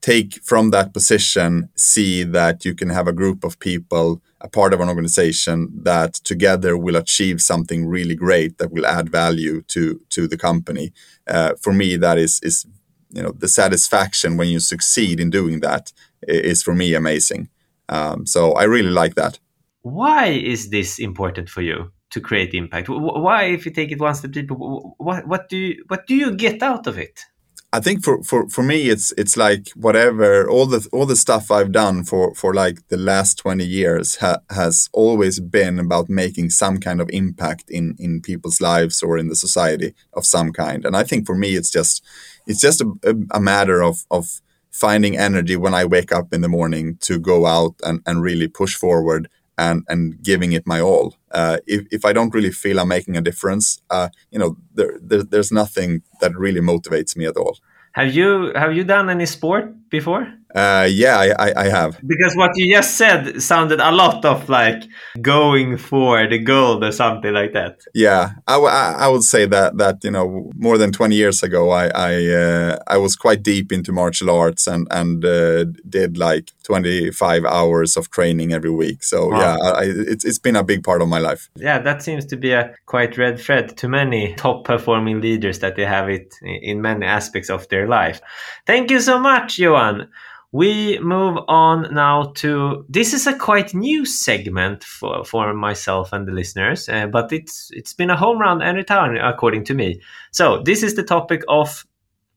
take 0.00 0.42
from 0.44 0.70
that 0.70 0.92
position, 0.92 1.68
see 1.74 2.22
that 2.22 2.64
you 2.64 2.74
can 2.74 2.90
have 2.90 3.08
a 3.08 3.12
group 3.12 3.44
of 3.44 3.58
people, 3.58 4.22
a 4.40 4.48
part 4.48 4.72
of 4.72 4.80
an 4.80 4.88
organization 4.88 5.68
that 5.82 6.14
together 6.14 6.76
will 6.76 6.96
achieve 6.96 7.40
something 7.40 7.86
really 7.86 8.14
great 8.14 8.58
that 8.58 8.70
will 8.70 8.86
add 8.86 9.10
value 9.10 9.62
to 9.62 10.00
to 10.10 10.28
the 10.28 10.36
company. 10.36 10.92
Uh, 11.26 11.54
for 11.60 11.72
me, 11.72 11.96
that 11.96 12.18
is 12.18 12.40
is 12.42 12.66
you 13.10 13.22
know 13.22 13.32
the 13.32 13.48
satisfaction 13.48 14.36
when 14.36 14.48
you 14.48 14.60
succeed 14.60 15.20
in 15.20 15.30
doing 15.30 15.60
that 15.60 15.92
is 16.22 16.62
for 16.62 16.74
me 16.74 16.94
amazing. 16.94 17.48
Um, 17.88 18.26
so 18.26 18.52
I 18.52 18.64
really 18.64 18.90
like 18.90 19.14
that. 19.14 19.38
Why 19.82 20.26
is 20.26 20.70
this 20.70 20.98
important 20.98 21.48
for 21.48 21.62
you 21.62 21.90
to 22.10 22.20
create 22.20 22.54
impact? 22.54 22.88
Why, 22.88 23.44
if 23.44 23.64
you 23.64 23.72
take 23.72 23.92
it 23.92 24.00
one 24.00 24.14
step 24.14 24.32
deeper, 24.32 24.54
what 24.54 25.26
what 25.26 25.48
do 25.48 25.56
you, 25.56 25.84
what 25.88 26.06
do 26.06 26.14
you 26.14 26.36
get 26.36 26.62
out 26.62 26.86
of 26.86 26.98
it? 26.98 27.24
I 27.70 27.80
think 27.80 28.02
for, 28.02 28.22
for, 28.22 28.48
for 28.48 28.62
me 28.62 28.88
it's 28.88 29.12
it's 29.18 29.36
like 29.36 29.68
whatever 29.74 30.48
all 30.48 30.64
the 30.64 30.88
all 30.90 31.04
the 31.04 31.16
stuff 31.16 31.50
I've 31.50 31.70
done 31.70 32.02
for 32.02 32.34
for 32.34 32.54
like 32.54 32.88
the 32.88 32.96
last 32.96 33.36
20 33.38 33.62
years 33.62 34.16
ha, 34.16 34.38
has 34.48 34.88
always 34.94 35.38
been 35.38 35.78
about 35.78 36.08
making 36.08 36.48
some 36.48 36.78
kind 36.78 37.00
of 37.00 37.10
impact 37.12 37.70
in 37.70 37.94
in 37.98 38.22
people's 38.22 38.62
lives 38.62 39.02
or 39.02 39.18
in 39.18 39.28
the 39.28 39.36
society 39.36 39.94
of 40.14 40.24
some 40.24 40.50
kind. 40.50 40.86
And 40.86 40.96
I 40.96 41.04
think 41.04 41.26
for 41.26 41.34
me 41.34 41.56
it's 41.56 41.70
just 41.70 42.02
it's 42.46 42.60
just 42.60 42.80
a, 42.80 43.16
a 43.32 43.40
matter 43.40 43.82
of 43.82 44.06
of 44.10 44.40
finding 44.70 45.18
energy 45.18 45.56
when 45.56 45.74
I 45.74 45.84
wake 45.84 46.12
up 46.12 46.32
in 46.32 46.40
the 46.40 46.48
morning 46.48 46.96
to 47.00 47.18
go 47.18 47.44
out 47.44 47.74
and, 47.84 48.00
and 48.06 48.22
really 48.22 48.48
push 48.48 48.76
forward 48.76 49.28
and, 49.58 49.84
and 49.88 50.22
giving 50.22 50.52
it 50.52 50.66
my 50.66 50.80
all. 50.80 51.16
Uh, 51.32 51.58
if, 51.66 51.86
if 51.90 52.04
I 52.04 52.12
don't 52.12 52.32
really 52.32 52.52
feel 52.52 52.80
I'm 52.80 52.88
making 52.88 53.16
a 53.16 53.20
difference, 53.20 53.82
uh, 53.90 54.08
you 54.30 54.38
know, 54.38 54.56
there, 54.74 54.98
there, 55.02 55.22
there's 55.22 55.52
nothing 55.52 56.02
that 56.20 56.34
really 56.36 56.60
motivates 56.60 57.16
me 57.16 57.26
at 57.26 57.36
all. 57.36 57.58
Have 57.92 58.14
you 58.14 58.52
have 58.54 58.76
you 58.76 58.84
done 58.84 59.10
any 59.10 59.26
sport 59.26 59.90
before? 59.90 60.32
Uh, 60.54 60.88
yeah, 60.90 61.18
I, 61.18 61.48
I, 61.48 61.52
I, 61.56 61.68
have. 61.68 62.00
Because 62.06 62.34
what 62.34 62.52
you 62.56 62.72
just 62.74 62.96
said 62.96 63.42
sounded 63.42 63.80
a 63.80 63.92
lot 63.92 64.24
of 64.24 64.48
like 64.48 64.82
going 65.20 65.76
for 65.76 66.26
the 66.26 66.38
gold 66.38 66.82
or 66.82 66.90
something 66.90 67.34
like 67.34 67.52
that. 67.52 67.82
Yeah, 67.94 68.30
I, 68.46 68.56
I 68.56 69.08
would 69.08 69.24
say 69.24 69.44
that 69.44 69.76
that 69.76 70.02
you 70.02 70.10
know 70.10 70.50
more 70.56 70.78
than 70.78 70.90
twenty 70.90 71.16
years 71.16 71.42
ago, 71.42 71.68
I 71.70 71.88
I, 71.88 72.26
uh, 72.28 72.78
I 72.86 72.96
was 72.96 73.14
quite 73.14 73.42
deep 73.42 73.72
into 73.72 73.92
martial 73.92 74.30
arts 74.30 74.66
and 74.66 74.88
and 74.90 75.22
uh, 75.22 75.64
did 75.86 76.16
like 76.16 76.52
twenty 76.62 77.10
five 77.10 77.44
hours 77.44 77.98
of 77.98 78.10
training 78.10 78.54
every 78.54 78.70
week. 78.70 79.02
So 79.02 79.28
wow. 79.28 79.40
yeah, 79.40 79.56
I, 79.56 79.82
it's 79.84 80.24
it's 80.24 80.38
been 80.38 80.56
a 80.56 80.64
big 80.64 80.82
part 80.82 81.02
of 81.02 81.08
my 81.08 81.18
life. 81.18 81.50
Yeah, 81.56 81.78
that 81.80 82.02
seems 82.02 82.24
to 82.24 82.36
be 82.38 82.52
a 82.52 82.74
quite 82.86 83.18
red 83.18 83.38
thread 83.38 83.76
to 83.76 83.88
many 83.88 84.34
top 84.36 84.64
performing 84.64 85.20
leaders 85.20 85.58
that 85.58 85.76
they 85.76 85.84
have 85.84 86.08
it 86.08 86.34
in 86.42 86.80
many 86.80 87.04
aspects 87.04 87.50
of 87.50 87.68
their 87.68 87.86
life. 87.86 88.22
Thank 88.66 88.90
you 88.90 89.00
so 89.00 89.18
much, 89.18 89.58
Johan. 89.58 90.08
We 90.50 90.98
move 91.00 91.38
on 91.46 91.92
now 91.94 92.32
to 92.36 92.86
this 92.88 93.12
is 93.12 93.26
a 93.26 93.36
quite 93.36 93.74
new 93.74 94.06
segment 94.06 94.82
for, 94.82 95.22
for 95.24 95.52
myself 95.52 96.12
and 96.12 96.26
the 96.26 96.32
listeners, 96.32 96.88
uh, 96.88 97.06
but 97.06 97.32
it's 97.32 97.68
it's 97.72 97.92
been 97.92 98.08
a 98.08 98.16
home 98.16 98.38
run 98.38 98.62
every 98.62 98.84
time 98.84 99.16
according 99.16 99.64
to 99.64 99.74
me. 99.74 100.00
So 100.32 100.62
this 100.62 100.82
is 100.82 100.94
the 100.94 101.02
topic 101.02 101.42
of 101.48 101.84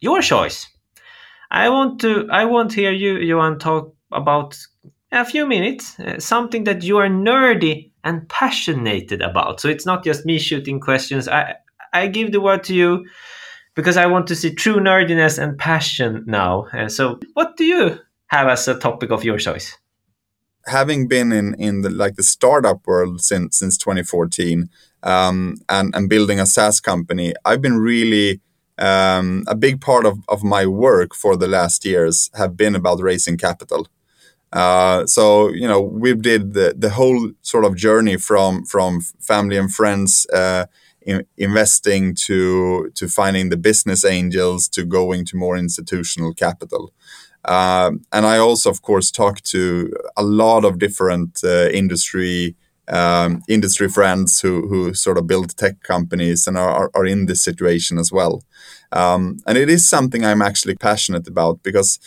your 0.02 0.22
choice. 0.22 0.68
I 1.52 1.70
want 1.70 2.02
to 2.02 2.28
I 2.30 2.46
want 2.46 2.72
to 2.72 2.82
hear 2.82 2.92
you, 2.92 3.18
Johan, 3.18 3.60
talk 3.60 3.96
about 4.12 4.58
a 5.14 5.24
few 5.24 5.46
minutes 5.46 6.00
uh, 6.00 6.20
something 6.20 6.66
that 6.66 6.84
you 6.84 6.98
are 6.98 7.10
nerdy 7.10 7.92
and 8.04 8.28
passionate 8.28 9.12
about. 9.22 9.62
So 9.62 9.70
it's 9.70 9.86
not 9.86 10.04
just 10.04 10.26
me 10.26 10.38
shooting 10.38 10.82
questions. 10.82 11.30
I 11.30 11.56
I 11.94 12.08
give 12.08 12.34
the 12.34 12.42
word 12.42 12.64
to 12.66 12.74
you 12.74 13.06
because 13.76 13.98
I 13.98 14.06
want 14.06 14.28
to 14.28 14.36
see 14.36 14.54
true 14.54 14.78
nerdiness 14.78 15.38
and 15.42 15.58
passion 15.58 16.24
now. 16.28 16.68
Uh, 16.74 16.90
so, 16.90 17.20
what 17.34 17.58
do 17.58 17.66
you 17.66 18.00
have 18.28 18.48
as 18.48 18.68
a 18.68 18.80
topic 18.80 19.12
of 19.12 19.24
your 19.24 19.38
choice? 19.38 19.78
Having 20.66 21.08
been 21.08 21.32
in 21.32 21.56
in 21.56 21.82
the 21.82 21.90
like 21.90 22.16
the 22.16 22.24
startup 22.24 22.86
world 22.86 23.22
since 23.22 23.58
since 23.58 23.78
2014 23.78 24.70
um, 25.04 25.56
and 25.70 25.96
and 25.96 26.10
building 26.10 26.40
a 26.40 26.46
SaaS 26.46 26.80
company, 26.80 27.34
I've 27.46 27.62
been 27.62 27.78
really 27.78 28.42
um, 28.78 29.44
a 29.48 29.56
big 29.56 29.80
part 29.80 30.06
of, 30.06 30.20
of 30.28 30.44
my 30.44 30.66
work 30.66 31.14
for 31.14 31.36
the 31.38 31.48
last 31.48 31.86
years 31.86 32.30
have 32.34 32.58
been 32.58 32.76
about 32.76 33.02
raising 33.02 33.38
capital. 33.38 33.88
Uh, 34.52 35.06
so 35.06 35.50
you 35.50 35.68
know 35.68 35.80
we 35.80 36.14
did 36.14 36.54
the, 36.54 36.74
the 36.78 36.90
whole 36.90 37.32
sort 37.42 37.64
of 37.64 37.76
journey 37.76 38.18
from 38.18 38.66
from 38.66 39.00
family 39.20 39.56
and 39.56 39.74
friends 39.74 40.28
uh, 40.34 40.66
in, 41.02 41.26
investing 41.38 42.16
to 42.16 42.92
to 42.96 43.08
finding 43.08 43.50
the 43.50 43.58
business 43.58 44.06
angels 44.06 44.68
to 44.70 44.86
going 44.86 45.26
to 45.26 45.38
more 45.38 45.58
institutional 45.58 46.34
capital. 46.34 46.94
Um, 47.46 48.02
and 48.12 48.26
I 48.26 48.38
also, 48.38 48.70
of 48.70 48.82
course, 48.82 49.10
talk 49.10 49.42
to 49.42 49.92
a 50.16 50.24
lot 50.24 50.64
of 50.64 50.78
different 50.78 51.42
uh, 51.44 51.70
industry 51.70 52.56
um, 52.88 53.42
industry 53.48 53.88
friends 53.88 54.42
who 54.42 54.68
who 54.68 54.94
sort 54.94 55.18
of 55.18 55.28
build 55.28 55.56
tech 55.58 55.82
companies 55.82 56.48
and 56.48 56.58
are, 56.58 56.92
are 56.94 57.06
in 57.06 57.26
this 57.26 57.44
situation 57.44 57.98
as 57.98 58.12
well. 58.12 58.44
Um, 58.92 59.38
and 59.48 59.58
it 59.58 59.70
is 59.70 59.90
something 59.90 60.26
I'm 60.26 60.42
actually 60.42 60.76
passionate 60.76 61.28
about 61.28 61.64
because 61.64 62.00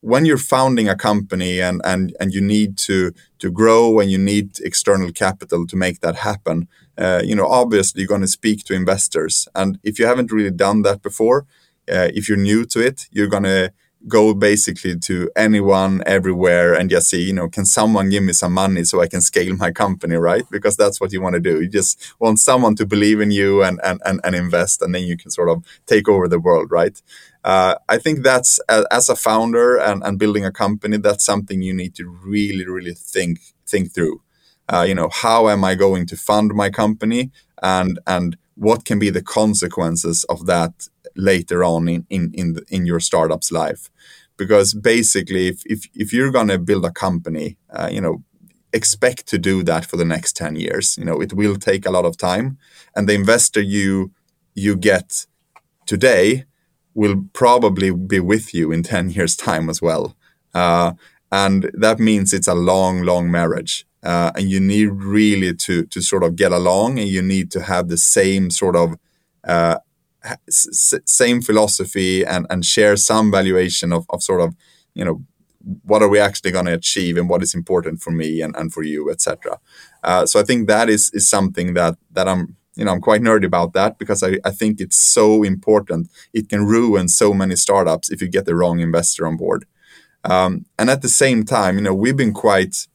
when 0.00 0.24
you're 0.24 0.36
founding 0.36 0.88
a 0.88 0.96
company 0.96 1.60
and 1.60 1.80
and 1.84 2.14
and 2.20 2.32
you 2.32 2.40
need 2.40 2.76
to 2.76 3.12
to 3.38 3.50
grow 3.50 4.00
and 4.00 4.10
you 4.10 4.18
need 4.18 4.58
external 4.60 5.12
capital 5.12 5.66
to 5.66 5.76
make 5.76 6.00
that 6.00 6.16
happen, 6.16 6.68
uh, 6.98 7.22
you 7.24 7.34
know, 7.34 7.46
obviously 7.46 8.00
you're 8.00 8.08
going 8.08 8.20
to 8.20 8.28
speak 8.28 8.64
to 8.64 8.74
investors. 8.74 9.48
And 9.54 9.78
if 9.82 9.98
you 9.98 10.06
haven't 10.06 10.32
really 10.32 10.50
done 10.50 10.82
that 10.82 11.02
before, 11.02 11.46
uh, 11.90 12.08
if 12.14 12.28
you're 12.28 12.38
new 12.38 12.64
to 12.66 12.80
it, 12.80 13.08
you're 13.10 13.28
going 13.28 13.44
to 13.44 13.72
go 14.08 14.34
basically 14.34 14.98
to 14.98 15.30
anyone 15.36 16.02
everywhere 16.06 16.74
and 16.74 16.90
just 16.90 17.08
say, 17.08 17.18
you 17.18 17.32
know, 17.32 17.48
can 17.48 17.64
someone 17.64 18.10
give 18.10 18.22
me 18.22 18.32
some 18.32 18.52
money 18.52 18.84
so 18.84 19.00
I 19.00 19.06
can 19.06 19.20
scale 19.20 19.54
my 19.56 19.70
company, 19.70 20.16
right? 20.16 20.44
Because 20.50 20.76
that's 20.76 21.00
what 21.00 21.12
you 21.12 21.20
want 21.22 21.34
to 21.34 21.40
do. 21.40 21.60
You 21.60 21.68
just 21.68 22.14
want 22.18 22.40
someone 22.40 22.74
to 22.76 22.86
believe 22.86 23.20
in 23.20 23.30
you 23.30 23.62
and 23.62 23.80
and 23.84 24.00
and, 24.04 24.20
and 24.24 24.34
invest, 24.34 24.82
and 24.82 24.94
then 24.94 25.04
you 25.04 25.16
can 25.16 25.30
sort 25.30 25.48
of 25.48 25.64
take 25.86 26.08
over 26.08 26.28
the 26.28 26.40
world, 26.40 26.70
right? 26.70 27.00
Uh, 27.44 27.74
I 27.88 27.98
think 27.98 28.22
that's 28.22 28.60
as 28.68 29.08
a 29.08 29.16
founder 29.16 29.76
and, 29.76 30.02
and 30.04 30.18
building 30.18 30.44
a 30.44 30.52
company, 30.52 30.96
that's 30.96 31.24
something 31.24 31.62
you 31.62 31.74
need 31.74 31.94
to 31.96 32.08
really, 32.08 32.66
really 32.66 32.94
think 32.94 33.40
think 33.66 33.92
through. 33.94 34.20
Uh, 34.72 34.82
you 34.82 34.94
know, 34.94 35.10
how 35.10 35.48
am 35.48 35.64
I 35.64 35.74
going 35.74 36.06
to 36.06 36.16
fund 36.16 36.54
my 36.54 36.70
company, 36.70 37.30
and 37.62 37.98
and 38.06 38.36
what 38.54 38.84
can 38.84 38.98
be 38.98 39.10
the 39.10 39.22
consequences 39.22 40.24
of 40.24 40.46
that 40.46 40.88
later 41.16 41.62
on 41.62 41.88
in 41.88 42.06
in 42.08 42.32
in, 42.34 42.54
the, 42.54 42.64
in 42.68 42.86
your 42.86 43.00
startup's 43.00 43.52
life? 43.52 43.90
Because 44.36 44.74
basically, 44.74 45.48
if 45.48 45.62
if, 45.66 45.88
if 45.94 46.12
you're 46.12 46.32
going 46.32 46.48
to 46.48 46.58
build 46.58 46.84
a 46.84 46.90
company, 46.90 47.58
uh, 47.70 47.88
you 47.92 48.00
know, 48.00 48.22
expect 48.72 49.26
to 49.26 49.38
do 49.38 49.62
that 49.62 49.84
for 49.84 49.96
the 49.96 50.04
next 50.04 50.36
10 50.36 50.56
years. 50.56 50.96
You 50.96 51.04
know 51.04 51.20
it 51.20 51.32
will 51.34 51.56
take 51.56 51.86
a 51.86 51.90
lot 51.90 52.04
of 52.04 52.16
time. 52.16 52.58
And 52.96 53.08
the 53.08 53.14
investor 53.14 53.60
you 53.60 54.12
you 54.54 54.76
get 54.76 55.26
today 55.86 56.44
will 56.94 57.24
probably 57.32 57.90
be 57.90 58.20
with 58.20 58.54
you 58.54 58.72
in 58.72 58.82
10 58.94 59.10
years 59.10 59.36
time 59.36 59.68
as 59.68 59.82
well. 59.82 60.16
Uh, 60.54 60.92
and 61.30 61.70
that 61.72 61.98
means 61.98 62.32
it's 62.32 62.48
a 62.48 62.54
long 62.54 63.02
long 63.02 63.30
marriage 63.30 63.86
uh, 64.02 64.32
and 64.34 64.50
you 64.50 64.60
need 64.60 64.86
really 64.86 65.54
to 65.54 65.84
to 65.86 66.00
sort 66.00 66.24
of 66.24 66.36
get 66.36 66.52
along 66.52 66.98
and 66.98 67.08
you 67.08 67.22
need 67.22 67.50
to 67.50 67.62
have 67.62 67.88
the 67.88 67.96
same 67.98 68.50
sort 68.50 68.76
of 68.76 68.96
uh, 69.46 69.78
s- 70.48 70.94
same 71.06 71.40
philosophy 71.42 72.24
and 72.24 72.46
and 72.50 72.64
share 72.64 72.96
some 72.96 73.30
valuation 73.30 73.92
of, 73.92 74.06
of 74.10 74.22
sort 74.22 74.40
of 74.40 74.54
you 74.94 75.04
know 75.04 75.22
what 75.84 76.02
are 76.02 76.08
we 76.08 76.18
actually 76.18 76.50
going 76.50 76.66
to 76.66 76.74
achieve 76.74 77.16
and 77.16 77.28
what 77.28 77.42
is 77.42 77.54
important 77.54 78.00
for 78.02 78.10
me 78.10 78.40
and, 78.40 78.54
and 78.56 78.72
for 78.72 78.82
you 78.82 79.10
etc 79.10 79.58
uh, 80.02 80.26
so 80.26 80.40
i 80.40 80.42
think 80.42 80.66
that 80.68 80.88
is 80.88 81.10
is 81.14 81.28
something 81.28 81.74
that 81.74 81.96
that 82.10 82.28
i'm 82.28 82.56
you 82.74 82.84
know 82.84 82.92
i'm 82.92 83.00
quite 83.00 83.20
nerdy 83.22 83.44
about 83.46 83.72
that 83.72 83.98
because 83.98 84.22
I, 84.22 84.38
I 84.44 84.50
think 84.50 84.80
it's 84.80 84.96
so 84.96 85.42
important. 85.42 86.08
It 86.32 86.48
can 86.48 86.64
ruin 86.66 87.08
so 87.08 87.34
many 87.34 87.54
startups 87.54 88.10
if 88.10 88.20
you 88.22 88.28
get 88.28 88.46
the 88.46 88.54
wrong 88.54 88.80
investor 88.80 89.26
on 89.26 89.36
board. 89.36 89.66
Um, 90.24 90.64
and 90.78 90.88
at 90.88 91.02
the 91.02 91.08
same 91.08 91.44
time 91.44 91.76
you 91.76 91.82
know 91.82 91.94
we've 91.94 92.16
been 92.16 92.32
quite 92.32 92.86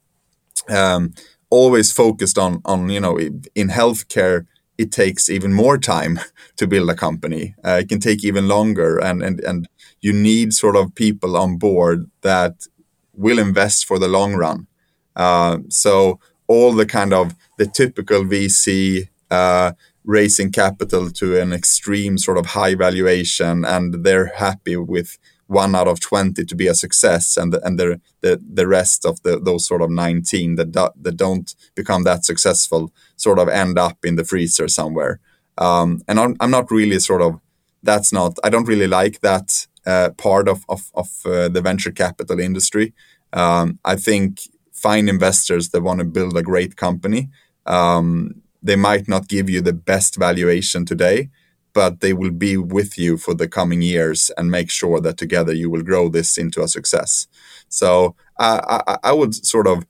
um, 0.69 1.13
always 1.49 1.91
focused 1.91 2.37
on 2.37 2.61
on 2.65 2.89
you 2.89 2.99
know 2.99 3.17
in 3.17 3.69
healthcare 3.69 4.45
it 4.77 4.91
takes 4.91 5.29
even 5.29 5.53
more 5.53 5.77
time 5.77 6.19
to 6.57 6.67
build 6.67 6.89
a 6.89 6.95
company. 6.95 7.55
Uh, 7.65 7.79
it 7.81 7.89
can 7.89 7.99
take 7.99 8.23
even 8.23 8.47
longer 8.47 8.97
and 8.97 9.23
and 9.23 9.39
and 9.41 9.67
you 10.01 10.13
need 10.13 10.53
sort 10.53 10.75
of 10.75 10.93
people 10.95 11.35
on 11.35 11.57
board 11.57 12.09
that 12.21 12.67
will 13.13 13.39
invest 13.39 13.85
for 13.85 13.97
the 13.97 14.07
long 14.07 14.35
run. 14.35 14.67
Uh, 15.15 15.57
so 15.69 16.19
all 16.47 16.71
the 16.73 16.85
kind 16.85 17.13
of 17.13 17.35
the 17.57 17.65
typical 17.65 18.23
vc 18.23 19.07
uh, 19.31 19.71
raising 20.05 20.51
capital 20.51 21.09
to 21.09 21.39
an 21.39 21.51
extreme 21.51 22.17
sort 22.17 22.37
of 22.37 22.45
high 22.47 22.75
valuation 22.75 23.65
and 23.65 24.05
they're 24.05 24.31
happy 24.37 24.77
with 24.77 25.17
one 25.47 25.75
out 25.75 25.87
of 25.87 25.99
20 25.99 26.45
to 26.45 26.55
be 26.55 26.67
a 26.67 26.75
success 26.75 27.37
and 27.37 27.53
the, 27.53 27.65
and 27.65 27.79
the, 27.79 27.99
the, 28.21 28.41
the 28.53 28.67
rest 28.67 29.05
of 29.05 29.21
the, 29.23 29.39
those 29.39 29.65
sort 29.65 29.81
of 29.81 29.89
19 29.89 30.55
that, 30.55 30.71
do, 30.71 30.89
that 31.01 31.17
don't 31.17 31.55
become 31.75 32.03
that 32.03 32.25
successful 32.25 32.91
sort 33.15 33.39
of 33.39 33.49
end 33.49 33.79
up 33.79 33.97
in 34.03 34.15
the 34.15 34.25
freezer 34.25 34.67
somewhere. 34.67 35.19
Um, 35.57 36.01
and 36.07 36.19
I'm, 36.19 36.35
I'm 36.39 36.51
not 36.51 36.69
really 36.69 36.99
sort 36.99 37.21
of, 37.21 37.39
that's 37.81 38.11
not, 38.11 38.37
I 38.43 38.49
don't 38.49 38.67
really 38.67 38.87
like 38.87 39.21
that 39.21 39.67
uh, 39.85 40.09
part 40.17 40.47
of, 40.49 40.65
of, 40.67 40.91
of 40.93 41.07
uh, 41.25 41.47
the 41.47 41.61
venture 41.61 41.91
capital 41.91 42.39
industry. 42.39 42.93
Um, 43.33 43.79
I 43.85 43.95
think 43.95 44.41
find 44.73 45.09
investors 45.09 45.69
that 45.69 45.81
want 45.81 45.99
to 45.99 46.05
build 46.05 46.37
a 46.37 46.43
great 46.43 46.75
company. 46.75 47.29
Um, 47.65 48.41
they 48.61 48.75
might 48.75 49.07
not 49.07 49.27
give 49.27 49.49
you 49.49 49.61
the 49.61 49.73
best 49.73 50.17
valuation 50.17 50.85
today, 50.85 51.29
but 51.77 51.99
they 51.99 52.11
will 52.11 52.31
be 52.31 52.57
with 52.57 52.97
you 52.97 53.17
for 53.17 53.35
the 53.35 53.47
coming 53.47 53.83
years 53.83 54.31
and 54.35 54.49
make 54.49 54.71
sure 54.71 54.99
that 54.99 55.15
together 55.15 55.53
you 55.53 55.69
will 55.69 55.83
grow 55.83 56.09
this 56.09 56.35
into 56.35 56.63
a 56.63 56.67
success. 56.67 57.27
So 57.69 58.15
uh, 58.39 58.81
I, 58.87 58.97
I 59.09 59.13
would 59.19 59.35
sort 59.45 59.67
of 59.67 59.85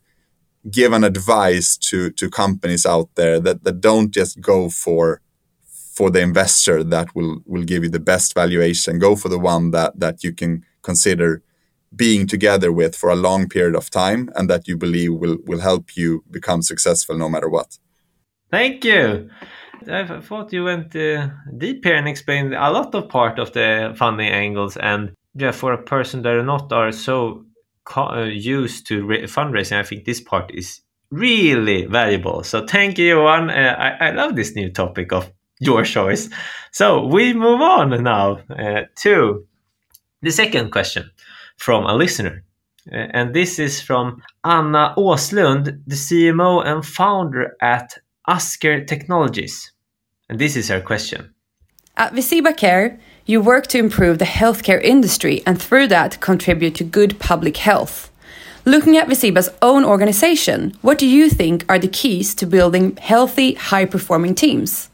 give 0.70 0.92
an 0.92 1.06
advice 1.06 1.78
to 1.90 1.98
to 2.20 2.30
companies 2.44 2.86
out 2.86 3.10
there 3.16 3.40
that, 3.46 3.64
that 3.64 3.80
don't 3.80 4.12
just 4.20 4.42
go 4.42 4.70
for 4.70 5.22
for 5.98 6.12
the 6.12 6.20
investor 6.30 6.84
that 6.84 7.08
will 7.16 7.34
will 7.46 7.64
give 7.72 7.84
you 7.86 7.92
the 7.98 8.08
best 8.12 8.34
valuation. 8.34 9.00
Go 9.00 9.16
for 9.16 9.30
the 9.30 9.44
one 9.54 9.72
that 9.72 9.92
that 10.04 10.26
you 10.26 10.34
can 10.42 10.66
consider 10.82 11.42
being 11.96 12.28
together 12.28 12.70
with 12.80 12.94
for 12.98 13.10
a 13.10 13.22
long 13.28 13.48
period 13.48 13.76
of 13.78 13.90
time 13.90 14.30
and 14.36 14.50
that 14.50 14.68
you 14.68 14.76
believe 14.78 15.14
will 15.14 15.38
will 15.50 15.62
help 15.62 15.86
you 15.96 16.10
become 16.30 16.62
successful 16.62 17.16
no 17.18 17.30
matter 17.30 17.50
what. 17.50 17.80
Thank 18.52 18.84
you. 18.84 19.30
I 19.90 20.22
thought 20.22 20.54
you 20.54 20.64
went 20.64 20.96
uh, 20.96 21.30
deep 21.58 21.84
here 21.84 21.96
and 21.96 22.08
explained 22.08 22.54
a 22.54 22.72
lot 22.72 22.94
of 22.96 23.10
part 23.10 23.40
of 23.40 23.54
the 23.54 23.94
funding 23.98 24.30
angles 24.30 24.78
and 24.78 25.14
yeah, 25.36 25.52
for 25.52 25.74
a 25.74 25.84
person 25.84 26.24
that 26.24 26.34
are 26.34 26.44
not 26.44 26.74
are 26.74 26.92
so 26.92 27.46
uh, 27.96 28.24
used 28.24 28.88
to 28.88 29.04
fundraising, 29.06 29.78
I 29.78 29.84
think 29.84 30.06
this 30.06 30.20
part 30.20 30.52
is 30.54 30.82
really 31.12 31.86
valuable. 31.86 32.44
So 32.44 32.66
thank 32.66 32.98
you, 32.98 33.20
Johan. 33.20 33.50
Uh, 33.50 33.76
I, 33.78 34.08
I 34.08 34.12
love 34.12 34.36
this 34.36 34.56
new 34.56 34.72
topic 34.72 35.14
of 35.14 35.32
your 35.60 35.84
choice. 35.84 36.30
So 36.72 37.06
we 37.06 37.34
move 37.34 37.62
on 37.62 38.04
now 38.04 38.40
uh, 38.50 38.84
to 38.98 39.46
the 40.22 40.32
second 40.32 40.72
question 40.72 41.10
from 41.58 41.86
a 41.86 41.96
listener. 41.96 42.44
Uh, 42.92 43.08
and 43.12 43.34
this 43.34 43.60
is 43.60 43.82
from 43.82 44.22
Anna 44.44 44.94
Åslund, 44.98 45.82
the 45.86 45.96
CMO 45.96 46.66
and 46.66 46.86
founder 46.86 47.56
at 47.62 47.98
Asker 48.28 48.84
Technologies. 48.84 49.72
And 50.30 50.40
this 50.40 50.56
is 50.56 50.68
her 50.68 50.82
question. 50.82 51.34
At 51.96 52.14
Visiba 52.14 52.56
Care, 52.56 53.00
you 53.26 53.42
work 53.42 53.68
to 53.68 53.78
improve 53.78 54.20
the 54.20 54.26
healthcare 54.26 54.82
industry 54.82 55.42
and 55.46 55.62
through 55.62 55.88
that 55.88 56.20
contribute 56.20 56.76
to 56.76 56.84
good 56.84 57.20
public 57.20 57.58
health. 57.58 58.12
Looking 58.66 58.98
at 58.98 59.08
Visiba's 59.08 59.50
own 59.62 59.86
organization, 59.86 60.74
what 60.82 60.98
do 60.98 61.08
you 61.08 61.30
think 61.30 61.66
are 61.70 61.80
the 61.80 61.88
keys 61.88 62.36
to 62.36 62.46
building 62.46 62.98
healthy, 62.98 63.54
high 63.54 63.86
performing 63.86 64.36
teams? 64.36 64.90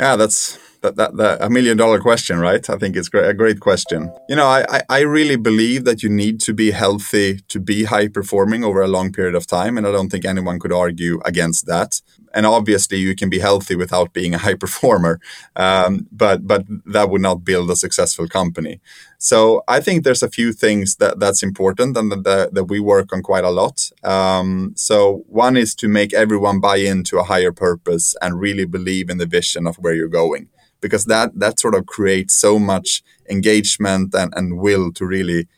Yeah, 0.00 0.16
that's 0.16 0.58
that, 0.82 0.96
that, 0.96 1.16
that, 1.16 1.42
a 1.42 1.50
million 1.50 1.76
dollar 1.76 2.00
question, 2.00 2.38
right? 2.38 2.68
I 2.68 2.76
think 2.76 2.96
it's 2.96 3.08
a 3.12 3.34
great 3.34 3.60
question. 3.60 4.12
You 4.28 4.36
know, 4.36 4.46
I, 4.46 4.82
I 4.88 5.00
really 5.00 5.36
believe 5.36 5.84
that 5.84 6.02
you 6.02 6.08
need 6.08 6.40
to 6.40 6.52
be 6.52 6.70
healthy 6.70 7.40
to 7.48 7.60
be 7.60 7.84
high 7.84 8.08
performing 8.08 8.64
over 8.64 8.80
a 8.80 8.88
long 8.88 9.12
period 9.12 9.34
of 9.34 9.46
time. 9.46 9.76
And 9.76 9.86
I 9.86 9.92
don't 9.92 10.08
think 10.08 10.24
anyone 10.24 10.58
could 10.58 10.72
argue 10.72 11.20
against 11.24 11.66
that. 11.66 12.00
And 12.34 12.46
obviously, 12.46 12.98
you 12.98 13.14
can 13.14 13.30
be 13.30 13.38
healthy 13.38 13.74
without 13.74 14.12
being 14.12 14.34
a 14.34 14.38
high 14.46 14.54
performer, 14.54 15.20
um, 15.56 16.06
but 16.12 16.46
but 16.46 16.64
that 16.86 17.10
would 17.10 17.22
not 17.22 17.44
build 17.44 17.70
a 17.70 17.76
successful 17.76 18.28
company. 18.28 18.80
So 19.18 19.62
I 19.66 19.80
think 19.80 20.04
there's 20.04 20.22
a 20.22 20.30
few 20.30 20.52
things 20.52 20.96
that 20.96 21.18
that's 21.18 21.42
important 21.42 21.96
and 21.96 22.12
that, 22.12 22.50
that 22.52 22.64
we 22.64 22.78
work 22.78 23.12
on 23.12 23.22
quite 23.22 23.44
a 23.44 23.50
lot. 23.50 23.90
Um, 24.04 24.72
so 24.76 25.24
one 25.26 25.56
is 25.56 25.74
to 25.76 25.88
make 25.88 26.14
everyone 26.14 26.60
buy 26.60 26.76
into 26.76 27.18
a 27.18 27.24
higher 27.24 27.52
purpose 27.52 28.14
and 28.22 28.40
really 28.40 28.64
believe 28.64 29.10
in 29.10 29.18
the 29.18 29.26
vision 29.26 29.66
of 29.66 29.76
where 29.76 29.94
you're 29.94 30.08
going 30.08 30.48
because 30.80 31.06
that 31.06 31.38
that 31.38 31.58
sort 31.58 31.74
of 31.74 31.86
creates 31.86 32.34
so 32.34 32.58
much 32.58 33.02
engagement 33.28 34.14
and, 34.14 34.32
and 34.36 34.58
will 34.58 34.92
to 34.92 35.04
really 35.04 35.48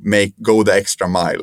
make 0.00 0.34
go 0.42 0.62
the 0.62 0.74
extra 0.74 1.08
mile. 1.08 1.42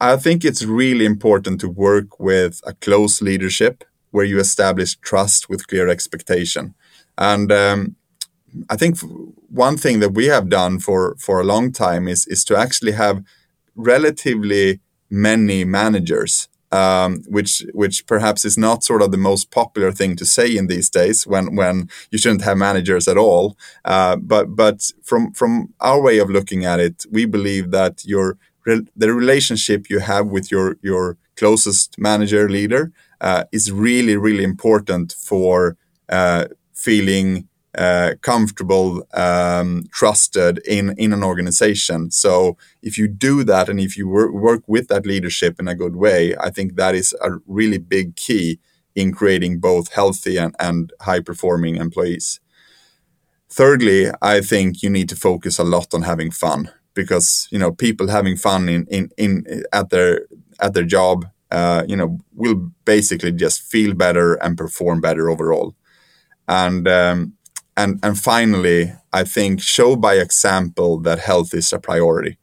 I 0.00 0.16
think 0.16 0.44
it's 0.44 0.62
really 0.62 1.06
important 1.06 1.60
to 1.62 1.68
work 1.68 2.20
with 2.20 2.60
a 2.66 2.74
close 2.74 3.22
leadership 3.22 3.84
where 4.16 4.24
you 4.32 4.40
establish 4.40 4.96
trust 5.10 5.50
with 5.50 5.68
clear 5.68 5.88
expectation. 5.88 6.74
And 7.18 7.52
um, 7.52 7.96
I 8.70 8.76
think 8.76 8.98
one 9.48 9.76
thing 9.76 10.00
that 10.00 10.14
we 10.14 10.26
have 10.26 10.48
done 10.48 10.78
for 10.80 11.16
for 11.18 11.40
a 11.40 11.48
long 11.52 11.72
time 11.72 12.08
is 12.08 12.26
is 12.26 12.44
to 12.44 12.56
actually 12.56 12.92
have 12.92 13.22
relatively 13.74 14.80
many 15.10 15.64
managers 15.64 16.48
um, 16.72 17.22
which 17.28 17.64
which 17.72 18.06
perhaps 18.06 18.44
is 18.44 18.56
not 18.58 18.84
sort 18.84 19.02
of 19.02 19.10
the 19.10 19.26
most 19.30 19.50
popular 19.50 19.92
thing 19.92 20.16
to 20.16 20.24
say 20.24 20.56
in 20.56 20.66
these 20.66 20.90
days 20.90 21.26
when 21.26 21.54
when 21.56 21.88
you 22.10 22.18
shouldn't 22.18 22.46
have 22.48 22.58
managers 22.58 23.08
at 23.08 23.16
all. 23.16 23.56
Uh, 23.84 24.16
but 24.16 24.44
but 24.56 24.78
from 25.02 25.32
from 25.32 25.72
our 25.80 26.00
way 26.00 26.18
of 26.18 26.30
looking 26.30 26.64
at 26.64 26.80
it, 26.80 27.06
we 27.10 27.26
believe 27.26 27.70
that 27.70 28.04
your 28.04 28.36
the 28.96 29.12
relationship 29.12 29.88
you 29.88 30.00
have 30.00 30.26
with 30.26 30.50
your 30.50 30.76
your 30.82 31.16
closest 31.36 31.98
manager 31.98 32.48
leader 32.48 32.92
uh, 33.20 33.44
is 33.52 33.72
really 33.72 34.16
really 34.16 34.44
important 34.44 35.12
for 35.12 35.76
uh, 36.08 36.46
feeling 36.74 37.48
uh, 37.76 38.14
comfortable, 38.22 39.06
um, 39.12 39.84
trusted 39.92 40.58
in 40.66 40.94
in 40.96 41.12
an 41.12 41.22
organization. 41.22 42.10
So 42.10 42.56
if 42.82 42.96
you 42.96 43.06
do 43.06 43.44
that 43.44 43.68
and 43.68 43.78
if 43.78 43.98
you 43.98 44.08
wor- 44.08 44.32
work 44.32 44.62
with 44.66 44.88
that 44.88 45.04
leadership 45.04 45.60
in 45.60 45.68
a 45.68 45.74
good 45.74 45.96
way, 45.96 46.34
I 46.40 46.50
think 46.50 46.76
that 46.76 46.94
is 46.94 47.14
a 47.20 47.32
really 47.46 47.78
big 47.78 48.16
key 48.16 48.58
in 48.94 49.12
creating 49.12 49.60
both 49.60 49.92
healthy 49.92 50.38
and, 50.38 50.54
and 50.58 50.92
high 51.02 51.20
performing 51.20 51.76
employees. 51.76 52.40
Thirdly, 53.50 54.10
I 54.22 54.40
think 54.40 54.82
you 54.82 54.90
need 54.90 55.08
to 55.10 55.16
focus 55.16 55.58
a 55.58 55.64
lot 55.64 55.92
on 55.94 56.02
having 56.02 56.30
fun 56.30 56.70
because 56.94 57.46
you 57.50 57.58
know 57.58 57.72
people 57.72 58.08
having 58.08 58.36
fun 58.36 58.68
in 58.68 58.86
in, 58.86 59.10
in 59.16 59.62
at 59.72 59.90
their 59.90 60.26
at 60.58 60.72
their 60.72 60.84
job, 60.84 61.26
uh, 61.50 61.84
you 61.86 61.96
know, 61.96 62.18
will 62.34 62.70
basically 62.84 63.32
just 63.32 63.62
feel 63.62 63.94
better 63.94 64.34
and 64.34 64.58
perform 64.58 65.00
better 65.00 65.30
overall. 65.30 65.74
And 66.48 66.86
um, 66.88 67.34
and 67.76 67.98
and 68.02 68.18
finally, 68.18 68.92
I 69.12 69.24
think 69.24 69.60
show 69.60 69.96
by 69.96 70.14
example 70.14 70.98
that 71.00 71.18
health 71.18 71.54
is 71.54 71.72
a 71.72 71.78
priority. 71.78 72.38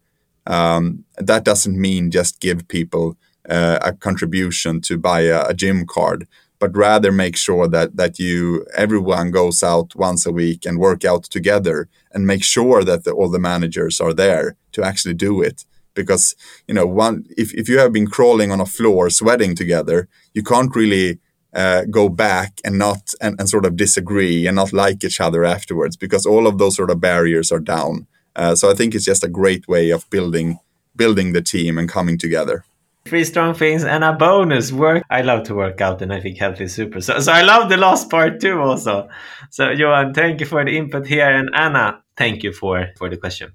Um, 0.46 1.06
that 1.18 1.44
doesn't 1.44 1.80
mean 1.80 2.12
just 2.12 2.42
give 2.42 2.68
people 2.68 3.18
uh, 3.50 3.80
a 3.82 3.94
contribution 3.94 4.82
to 4.82 4.98
buy 4.98 5.22
a, 5.22 5.48
a, 5.48 5.54
gym 5.54 5.86
card, 5.86 6.28
but 6.60 6.76
rather 6.76 7.12
make 7.12 7.38
sure 7.38 7.68
that 7.70 7.96
that 7.96 8.20
you 8.20 8.66
everyone 8.76 9.32
goes 9.32 9.64
out 9.64 9.96
once 9.96 10.26
a 10.26 10.32
week 10.32 10.66
and 10.66 10.80
work 10.80 11.06
out 11.06 11.24
together, 11.24 11.88
and 12.12 12.28
make 12.28 12.44
sure 12.44 12.84
that 12.84 13.04
the, 13.04 13.12
all 13.12 13.30
the 13.30 13.40
managers 13.40 14.00
are 14.02 14.14
there 14.14 14.56
to 14.74 14.84
actually 14.84 15.14
do 15.14 15.42
it. 15.42 15.66
Because 15.94 16.36
you 16.68 16.74
know, 16.74 16.86
one 16.86 17.26
if 17.38 17.54
if 17.54 17.70
you 17.70 17.80
have 17.80 17.94
been 17.94 18.08
crawling 18.08 18.52
on 18.52 18.62
a 18.62 18.66
floor 18.66 19.10
sweating 19.10 19.56
together, 19.56 20.08
you 20.34 20.44
can't 20.44 20.76
really 20.76 21.20
uh, 21.54 21.84
go 21.90 22.10
back 22.10 22.60
and 22.64 22.78
not 22.78 23.14
and, 23.22 23.40
and 23.40 23.50
sort 23.50 23.66
of 23.66 23.76
disagree 23.76 24.48
and 24.48 24.56
not 24.56 24.74
like 24.74 25.04
each 25.04 25.22
other 25.22 25.46
afterwards 25.46 25.96
because 25.96 26.26
all 26.26 26.48
of 26.48 26.58
those 26.58 26.76
sort 26.76 26.90
of 26.90 27.00
barriers 27.00 27.52
are 27.52 27.60
down. 27.60 28.08
Uh, 28.36 28.56
so 28.56 28.72
I 28.72 28.74
think 28.74 28.96
it's 28.96 29.06
just 29.06 29.24
a 29.24 29.30
great 29.30 29.68
way 29.68 29.92
of 29.92 30.10
building 30.10 30.60
building 30.96 31.34
the 31.34 31.42
team 31.42 31.78
and 31.78 31.90
coming 31.90 32.18
together. 32.18 32.66
Three 33.06 33.26
strong 33.26 33.54
things 33.54 33.84
and 33.84 34.04
a 34.04 34.14
bonus 34.14 34.72
work. 34.72 35.04
I 35.10 35.22
love 35.22 35.44
to 35.44 35.56
work 35.56 35.82
out 35.82 36.02
and 36.02 36.14
I 36.14 36.22
think 36.22 36.38
health 36.38 36.62
is 36.62 36.74
super. 36.74 37.02
So, 37.02 37.20
so 37.20 37.32
I 37.32 37.42
love 37.42 37.70
the 37.70 37.78
last 37.78 38.10
part 38.10 38.40
too 38.40 38.60
also. 38.62 39.10
So 39.50 39.72
Johan, 39.72 40.14
thank 40.14 40.40
you 40.40 40.46
for 40.46 40.64
the 40.64 40.78
input 40.78 41.06
here 41.06 41.30
and 41.30 41.50
Anna, 41.54 42.02
thank 42.16 42.44
you 42.44 42.54
for, 42.54 42.88
for 42.98 43.10
the 43.10 43.18
question. 43.18 43.54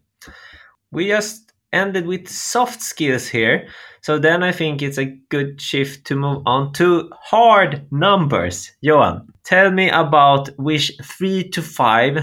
We 0.91 1.09
just 1.09 1.48
ended 1.73 2.07
with 2.07 2.29
soft 2.29 2.83
skills 2.83 3.29
here. 3.29 3.69
So 4.03 4.19
then 4.19 4.43
I 4.43 4.53
think 4.53 4.81
it's 4.81 4.99
a 4.99 5.17
good 5.29 5.61
shift 5.61 6.07
to 6.07 6.17
move 6.17 6.43
on 6.47 6.73
to 6.75 7.11
hard 7.21 7.87
numbers. 7.91 8.73
Johan, 8.81 9.29
tell 9.45 9.71
me 9.71 9.91
about 9.91 10.49
which 10.59 10.93
three 11.03 11.49
to 11.51 11.63
five 11.63 12.19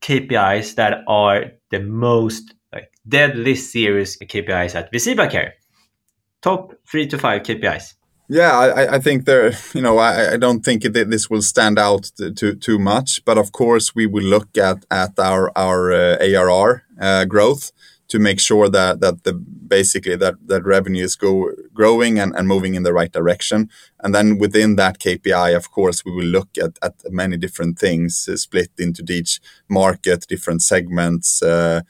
KPIs 0.00 0.74
that 0.74 1.04
are 1.06 1.52
the 1.70 1.80
most 1.80 2.54
like 2.72 2.90
deadly 3.08 3.54
serious 3.54 4.16
KPIs 4.16 4.74
at 4.74 4.90
Visiba 4.92 5.30
Care. 5.30 5.54
Top 6.42 6.74
three 6.86 7.06
to 7.06 7.18
five 7.18 7.42
KPIs. 7.42 7.94
Yeah, 8.28 8.58
I, 8.58 8.94
I 8.94 8.98
think 8.98 9.26
there. 9.26 9.52
You 9.74 9.82
know, 9.82 9.98
I, 9.98 10.32
I 10.32 10.36
don't 10.38 10.64
think 10.64 10.84
it, 10.84 10.92
this 10.92 11.28
will 11.28 11.42
stand 11.42 11.78
out 11.78 12.10
too 12.16 12.54
too 12.54 12.78
much, 12.78 13.24
but 13.24 13.36
of 13.36 13.52
course 13.52 13.94
we 13.94 14.06
will 14.06 14.24
look 14.24 14.56
at 14.56 14.84
at 14.90 15.18
our 15.18 15.52
our 15.56 15.92
uh, 15.92 16.16
ARR 16.20 16.84
uh, 17.00 17.24
growth 17.26 17.70
to 18.08 18.18
make 18.18 18.40
sure 18.40 18.68
that 18.68 19.00
that 19.00 19.24
the 19.24 19.32
basically 19.32 20.16
that 20.16 20.34
that 20.46 20.64
revenue 20.64 21.04
is 21.04 21.16
go, 21.16 21.50
growing 21.72 22.18
and, 22.18 22.34
and 22.36 22.46
moving 22.46 22.74
in 22.74 22.82
the 22.82 22.92
right 22.92 23.12
direction. 23.12 23.68
And 24.00 24.14
then 24.14 24.38
within 24.38 24.76
that 24.76 24.98
KPI, 24.98 25.56
of 25.56 25.70
course, 25.70 26.04
we 26.04 26.12
will 26.12 26.24
look 26.24 26.50
at, 26.58 26.78
at 26.82 26.94
many 27.10 27.36
different 27.36 27.78
things 27.78 28.28
uh, 28.28 28.36
split 28.36 28.70
into 28.78 29.04
each 29.10 29.40
market, 29.68 30.26
different 30.28 30.62
segments, 30.62 31.42
uh, 31.42 31.80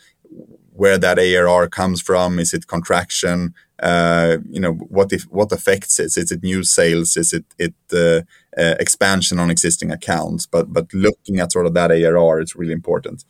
where 0.73 0.99
that 0.99 1.19
ARR 1.19 1.69
comes 1.69 2.01
from. 2.01 2.39
Is 2.39 2.55
it 2.55 2.67
contraction? 2.67 3.55
Uh, 3.83 4.39
you 4.49 4.61
know, 4.61 4.73
what 4.73 5.13
if 5.13 5.25
what 5.25 5.51
affects 5.51 5.99
it? 5.99 6.17
Is 6.17 6.31
it 6.31 6.45
new 6.45 6.63
sales? 6.63 7.17
Is 7.17 7.33
it 7.33 7.45
it 7.59 7.75
uh, 7.93 8.23
uh, 8.57 8.77
expansion 8.79 9.41
on 9.41 9.51
existing 9.51 9.91
accounts? 9.91 10.47
But 10.47 10.73
but 10.73 10.95
looking 10.95 11.41
at 11.41 11.53
sort 11.53 11.67
of 11.67 11.75
that 11.75 11.91
ARR 11.91 12.41
is 12.41 12.55
really 12.55 12.73
important 12.73 13.25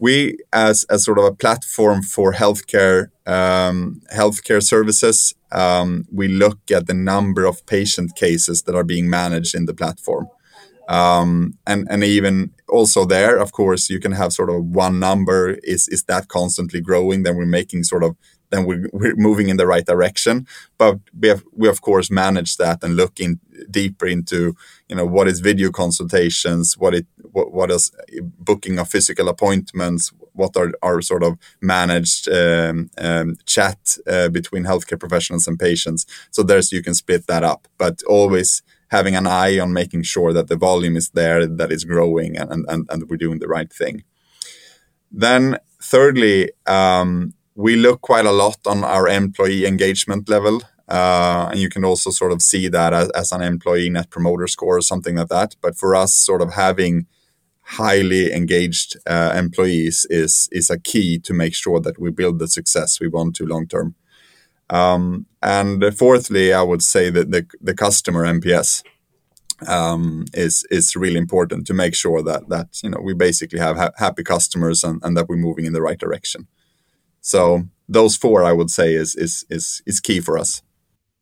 we 0.00 0.38
as, 0.52 0.84
a 0.88 0.98
sort 0.98 1.18
of 1.18 1.24
a 1.24 1.32
platform 1.32 2.02
for 2.02 2.32
healthcare 2.32 3.08
um, 3.26 4.00
healthcare 4.12 4.62
services 4.62 5.34
um, 5.52 6.04
we 6.12 6.26
look 6.26 6.58
at 6.70 6.86
the 6.86 6.94
number 6.94 7.44
of 7.44 7.64
patient 7.66 8.16
cases 8.16 8.62
that 8.62 8.74
are 8.74 8.84
being 8.84 9.08
managed 9.08 9.54
in 9.54 9.66
the 9.66 9.74
platform. 9.74 10.26
Um, 10.88 11.54
and 11.66 11.86
and 11.88 12.02
even 12.02 12.50
also 12.68 13.04
there 13.04 13.36
of 13.38 13.52
course 13.52 13.88
you 13.88 14.00
can 14.00 14.12
have 14.12 14.32
sort 14.32 14.50
of 14.50 14.64
one 14.64 14.98
number 14.98 15.58
is 15.62 15.86
is 15.86 16.02
that 16.04 16.26
constantly 16.28 16.80
growing? 16.80 17.22
Then 17.22 17.36
we're 17.36 17.46
making 17.46 17.84
sort 17.84 18.02
of 18.02 18.16
then 18.50 18.64
we're, 18.66 18.88
we're 18.92 19.16
moving 19.16 19.48
in 19.48 19.56
the 19.56 19.66
right 19.66 19.86
direction. 19.86 20.46
But 20.78 20.98
we 21.18 21.28
have 21.28 21.42
we 21.56 21.68
of 21.68 21.80
course 21.80 22.10
manage 22.10 22.56
that 22.56 22.82
and 22.82 22.96
look 22.96 23.20
in 23.20 23.40
deeper 23.70 24.06
into 24.06 24.54
you 24.88 24.96
know 24.96 25.06
what 25.06 25.28
is 25.28 25.40
video 25.40 25.70
consultations, 25.70 26.76
what 26.76 26.94
it 26.94 27.06
what, 27.32 27.52
what 27.52 27.70
is 27.70 27.92
booking 28.38 28.78
of 28.78 28.88
physical 28.88 29.28
appointments, 29.28 30.12
what 30.32 30.56
are 30.56 30.72
are 30.82 31.00
sort 31.02 31.22
of 31.22 31.38
managed 31.60 32.28
um, 32.28 32.90
um, 32.98 33.36
chat 33.46 33.96
uh, 34.06 34.28
between 34.28 34.64
healthcare 34.64 34.98
professionals 34.98 35.46
and 35.48 35.58
patients. 35.58 36.06
So 36.30 36.42
there's 36.42 36.72
you 36.72 36.82
can 36.82 36.94
split 36.94 37.26
that 37.26 37.44
up, 37.44 37.68
but 37.78 38.02
always 38.08 38.62
having 38.88 39.14
an 39.14 39.26
eye 39.26 39.58
on 39.58 39.72
making 39.72 40.02
sure 40.02 40.32
that 40.32 40.48
the 40.48 40.56
volume 40.56 40.96
is 40.96 41.10
there, 41.10 41.46
that 41.46 41.72
is 41.72 41.84
growing, 41.84 42.36
and 42.36 42.64
and, 42.68 42.88
and 42.90 43.08
we're 43.08 43.16
doing 43.16 43.38
the 43.38 43.48
right 43.48 43.72
thing. 43.72 44.04
Then 45.12 45.58
thirdly, 45.82 46.52
um, 46.66 47.34
we 47.60 47.76
look 47.76 48.00
quite 48.00 48.24
a 48.24 48.32
lot 48.32 48.58
on 48.66 48.82
our 48.84 49.06
employee 49.06 49.66
engagement 49.66 50.28
level. 50.28 50.62
Uh, 50.88 51.48
and 51.50 51.60
you 51.60 51.68
can 51.68 51.84
also 51.84 52.10
sort 52.10 52.32
of 52.32 52.42
see 52.42 52.68
that 52.68 52.92
as, 52.92 53.10
as, 53.10 53.30
an 53.30 53.42
employee 53.42 53.90
net 53.90 54.10
promoter 54.10 54.48
score 54.48 54.78
or 54.78 54.80
something 54.80 55.16
like 55.16 55.28
that. 55.28 55.54
But 55.60 55.76
for 55.76 55.94
us, 55.94 56.14
sort 56.14 56.42
of 56.42 56.54
having 56.54 57.06
highly 57.62 58.32
engaged 58.32 58.96
uh, 59.06 59.32
employees 59.36 60.06
is 60.10 60.48
is 60.50 60.70
a 60.70 60.78
key 60.78 61.18
to 61.20 61.32
make 61.32 61.54
sure 61.54 61.78
that 61.80 62.00
we 62.00 62.10
build 62.10 62.40
the 62.40 62.48
success 62.48 62.98
we 62.98 63.06
want 63.06 63.36
to 63.36 63.46
long 63.46 63.68
term. 63.68 63.94
Um, 64.68 65.26
and 65.40 65.96
fourthly, 65.96 66.52
I 66.52 66.62
would 66.62 66.82
say 66.82 67.10
that 67.10 67.30
the 67.30 67.46
the 67.60 67.74
customer 67.74 68.24
NPS 68.24 68.82
um, 69.68 70.24
is 70.34 70.66
is 70.70 70.96
really 70.96 71.18
important 71.18 71.66
to 71.66 71.74
make 71.74 71.94
sure 71.94 72.22
that 72.22 72.48
that 72.48 72.68
you 72.82 72.90
know 72.90 73.00
we 73.00 73.14
basically 73.14 73.60
have 73.60 73.76
ha- 73.76 73.96
happy 73.96 74.24
customers 74.24 74.82
and, 74.82 75.00
and 75.04 75.16
that 75.16 75.28
we're 75.28 75.46
moving 75.46 75.66
in 75.66 75.72
the 75.72 75.82
right 75.82 76.00
direction. 76.00 76.48
So 77.20 77.64
those 77.88 78.16
four, 78.16 78.44
I 78.44 78.52
would 78.52 78.70
say, 78.70 78.94
is 78.94 79.14
is 79.16 79.44
is 79.50 79.82
is 79.86 80.00
key 80.00 80.20
for 80.20 80.38
us. 80.38 80.62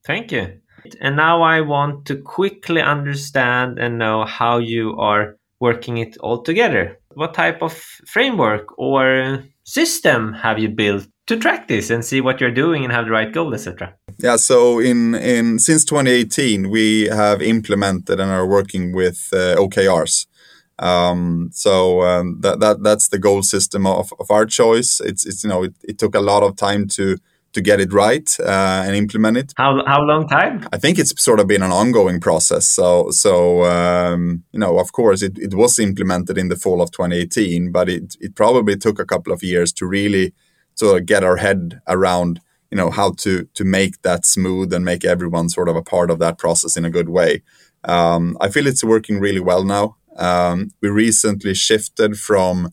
Thank 0.04 0.32
you. 0.32 0.60
And 1.00 1.16
now 1.16 1.42
I 1.42 1.60
want 1.60 2.06
to 2.06 2.16
quickly 2.16 2.80
understand 2.80 3.78
and 3.78 3.98
know 3.98 4.24
how 4.24 4.58
you 4.58 4.96
are 4.98 5.36
working 5.60 5.98
it 5.98 6.16
all 6.18 6.42
together. 6.42 6.98
What 7.14 7.34
type 7.34 7.62
of 7.62 7.72
framework 8.06 8.78
or 8.78 9.42
system 9.64 10.32
have 10.32 10.58
you 10.58 10.68
built 10.68 11.06
to 11.26 11.36
track 11.36 11.68
this 11.68 11.90
and 11.90 12.04
see 12.04 12.20
what 12.20 12.40
you're 12.40 12.50
doing 12.50 12.84
and 12.84 12.92
have 12.92 13.04
the 13.06 13.10
right 13.10 13.32
goal, 13.32 13.52
etc.? 13.54 13.94
Yeah, 14.18 14.36
so 14.36 14.78
in 14.78 15.14
in 15.14 15.58
since 15.58 15.84
2018 15.84 16.70
we 16.70 17.08
have 17.08 17.42
implemented 17.42 18.20
and 18.20 18.30
are 18.30 18.46
working 18.46 18.92
with 18.92 19.28
uh, 19.32 19.56
OKRs. 19.56 20.26
Um, 20.78 21.50
so 21.52 22.02
um, 22.02 22.40
that 22.40 22.60
that 22.60 22.82
that's 22.82 23.08
the 23.08 23.18
goal 23.18 23.42
system 23.42 23.86
of, 23.86 24.12
of 24.20 24.30
our 24.30 24.46
choice. 24.46 25.00
It's 25.00 25.26
it's 25.26 25.44
you 25.44 25.50
know 25.50 25.64
it, 25.64 25.74
it 25.82 25.98
took 25.98 26.14
a 26.14 26.20
lot 26.20 26.42
of 26.42 26.56
time 26.56 26.86
to 26.88 27.16
to 27.52 27.62
get 27.62 27.80
it 27.80 27.92
right 27.92 28.28
uh, 28.40 28.84
and 28.86 28.94
implement 28.94 29.36
it. 29.36 29.52
How 29.56 29.82
how 29.86 30.02
long 30.02 30.28
time? 30.28 30.68
I 30.72 30.78
think 30.78 30.98
it's 30.98 31.20
sort 31.22 31.40
of 31.40 31.46
been 31.46 31.62
an 31.62 31.72
ongoing 31.72 32.20
process. 32.20 32.68
So 32.68 33.10
so 33.10 33.64
um, 33.64 34.44
you 34.52 34.60
know, 34.60 34.78
of 34.78 34.92
course, 34.92 35.22
it, 35.22 35.38
it 35.38 35.54
was 35.54 35.78
implemented 35.78 36.38
in 36.38 36.48
the 36.48 36.56
fall 36.56 36.80
of 36.80 36.90
2018, 36.90 37.72
but 37.72 37.88
it 37.88 38.16
it 38.20 38.34
probably 38.34 38.76
took 38.76 38.98
a 38.98 39.06
couple 39.06 39.32
of 39.32 39.42
years 39.42 39.72
to 39.74 39.86
really 39.86 40.32
sort 40.74 41.00
of 41.00 41.06
get 41.06 41.24
our 41.24 41.36
head 41.36 41.80
around 41.88 42.40
you 42.70 42.76
know 42.76 42.90
how 42.90 43.12
to 43.12 43.48
to 43.54 43.64
make 43.64 44.02
that 44.02 44.26
smooth 44.26 44.72
and 44.72 44.84
make 44.84 45.04
everyone 45.04 45.48
sort 45.48 45.68
of 45.68 45.76
a 45.76 45.82
part 45.82 46.10
of 46.10 46.18
that 46.18 46.38
process 46.38 46.76
in 46.76 46.84
a 46.84 46.90
good 46.90 47.08
way. 47.08 47.42
Um, 47.84 48.36
I 48.40 48.48
feel 48.48 48.66
it's 48.66 48.84
working 48.84 49.20
really 49.20 49.40
well 49.40 49.64
now. 49.64 49.96
Um, 50.18 50.72
we 50.80 50.88
recently 50.88 51.54
shifted 51.54 52.18
from 52.18 52.72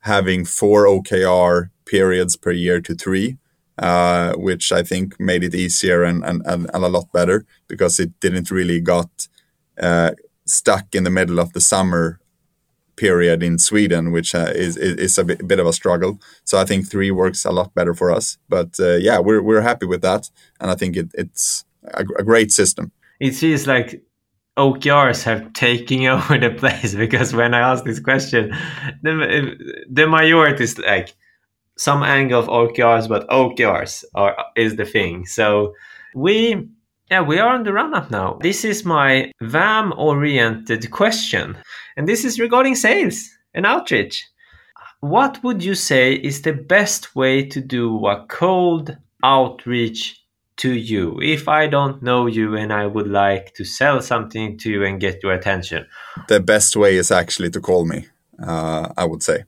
having 0.00 0.44
four 0.44 0.86
OKR 0.86 1.70
periods 1.84 2.36
per 2.36 2.50
year 2.50 2.80
to 2.80 2.94
three 2.94 3.38
uh, 3.80 4.34
which 4.34 4.72
I 4.72 4.82
think 4.82 5.18
made 5.18 5.42
it 5.42 5.54
easier 5.54 6.04
and, 6.04 6.22
and, 6.22 6.42
and, 6.44 6.68
a 6.72 6.88
lot 6.88 7.10
better 7.12 7.46
because 7.66 7.98
it 7.98 8.20
didn't 8.20 8.50
really 8.50 8.78
got 8.78 9.26
uh, 9.80 10.12
stuck 10.46 10.94
in 10.94 11.04
the 11.04 11.10
middle 11.10 11.40
of 11.40 11.54
the 11.54 11.62
summer 11.62 12.20
period 12.96 13.42
in 13.42 13.58
Sweden, 13.58 14.12
which 14.12 14.34
uh, 14.34 14.52
is, 14.54 14.76
is 14.76 15.16
a 15.16 15.24
bit, 15.24 15.48
bit, 15.48 15.58
of 15.58 15.66
a 15.66 15.72
struggle. 15.72 16.20
So 16.44 16.58
I 16.58 16.66
think 16.66 16.90
three 16.90 17.10
works 17.10 17.46
a 17.46 17.50
lot 17.50 17.74
better 17.74 17.94
for 17.94 18.10
us. 18.10 18.36
But 18.50 18.78
uh, 18.78 18.96
yeah, 18.96 19.18
we're, 19.18 19.40
we're 19.40 19.62
happy 19.62 19.86
with 19.86 20.02
that. 20.02 20.28
And 20.60 20.70
I 20.70 20.74
think 20.74 20.96
it, 20.96 21.10
it's 21.14 21.64
a, 21.94 22.04
a 22.18 22.22
great 22.22 22.52
system. 22.52 22.92
It 23.18 23.34
feels 23.34 23.66
like 23.66 24.02
OKRs 24.60 25.24
have 25.24 25.52
taken 25.54 26.06
over 26.14 26.38
the 26.38 26.50
place 26.50 26.94
because 26.94 27.34
when 27.34 27.54
I 27.54 27.60
ask 27.60 27.84
this 27.84 28.00
question, 28.00 28.50
the, 29.02 29.56
the 29.90 30.06
majority 30.06 30.64
is 30.64 30.78
like, 30.78 31.14
some 31.80 32.02
angle 32.02 32.40
of 32.40 32.48
OKRs, 32.48 33.08
but 33.08 33.26
OKRs 33.28 34.04
are 34.14 34.36
is 34.54 34.76
the 34.76 34.84
thing. 34.84 35.24
So 35.24 35.74
we 36.14 36.68
yeah, 37.10 37.22
we 37.22 37.38
are 37.38 37.54
on 37.54 37.64
the 37.64 37.72
run 37.72 37.94
up 37.94 38.10
now. 38.10 38.38
This 38.40 38.64
is 38.64 38.84
my 38.84 39.32
Vaam 39.42 39.96
oriented 39.96 40.90
question. 40.90 41.56
And 41.96 42.06
this 42.06 42.24
is 42.24 42.38
regarding 42.38 42.76
sales 42.76 43.28
and 43.54 43.66
outreach. 43.66 44.24
What 45.00 45.42
would 45.42 45.64
you 45.64 45.74
say 45.74 46.12
is 46.12 46.42
the 46.42 46.52
best 46.52 47.16
way 47.16 47.46
to 47.46 47.60
do 47.60 48.06
a 48.06 48.26
cold 48.28 48.96
outreach 49.24 50.19
to 50.60 50.72
you 50.72 51.18
if 51.22 51.48
I 51.48 51.66
don't 51.66 52.02
know 52.02 52.26
you 52.26 52.56
and 52.56 52.72
I 52.72 52.86
would 52.86 53.08
like 53.08 53.54
to 53.54 53.64
sell 53.64 54.00
something 54.00 54.58
to 54.58 54.70
you 54.70 54.84
and 54.84 55.00
get 55.00 55.22
your 55.22 55.32
attention? 55.32 55.86
The 56.28 56.40
best 56.40 56.76
way 56.76 56.96
is 56.96 57.10
actually 57.10 57.50
to 57.50 57.60
call 57.60 57.84
me, 57.84 58.08
uh, 58.46 58.88
I 58.96 59.04
would 59.04 59.22
say 59.22 59.44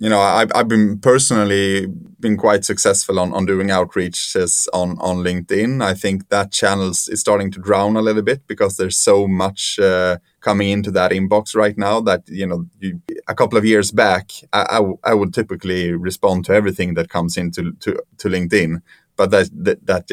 you 0.00 0.08
know, 0.08 0.18
I've, 0.18 0.50
I've 0.54 0.66
been 0.66 0.98
personally 0.98 1.86
been 1.86 2.38
quite 2.38 2.64
successful 2.64 3.20
on, 3.20 3.34
on 3.34 3.44
doing 3.44 3.68
outreaches 3.68 4.66
on, 4.72 4.96
on 4.98 5.18
LinkedIn. 5.18 5.84
I 5.84 5.92
think 5.92 6.30
that 6.30 6.52
channel 6.52 6.88
is 6.88 7.20
starting 7.20 7.50
to 7.50 7.60
drown 7.60 7.96
a 7.96 8.00
little 8.00 8.22
bit 8.22 8.46
because 8.46 8.78
there's 8.78 8.96
so 8.96 9.28
much 9.28 9.78
uh, 9.78 10.16
coming 10.40 10.70
into 10.70 10.90
that 10.92 11.10
inbox 11.10 11.54
right 11.54 11.76
now 11.76 12.00
that, 12.00 12.26
you 12.28 12.46
know, 12.46 12.64
you, 12.78 13.02
a 13.28 13.34
couple 13.34 13.58
of 13.58 13.66
years 13.66 13.92
back, 13.92 14.32
I, 14.54 14.80
I, 15.04 15.12
would 15.12 15.34
typically 15.34 15.92
respond 15.92 16.46
to 16.46 16.54
everything 16.54 16.94
that 16.94 17.10
comes 17.10 17.36
into 17.36 17.72
to, 17.80 18.02
to 18.16 18.28
LinkedIn, 18.28 18.80
but 19.16 19.30
that, 19.32 19.50
that, 19.52 19.86
that 19.86 20.06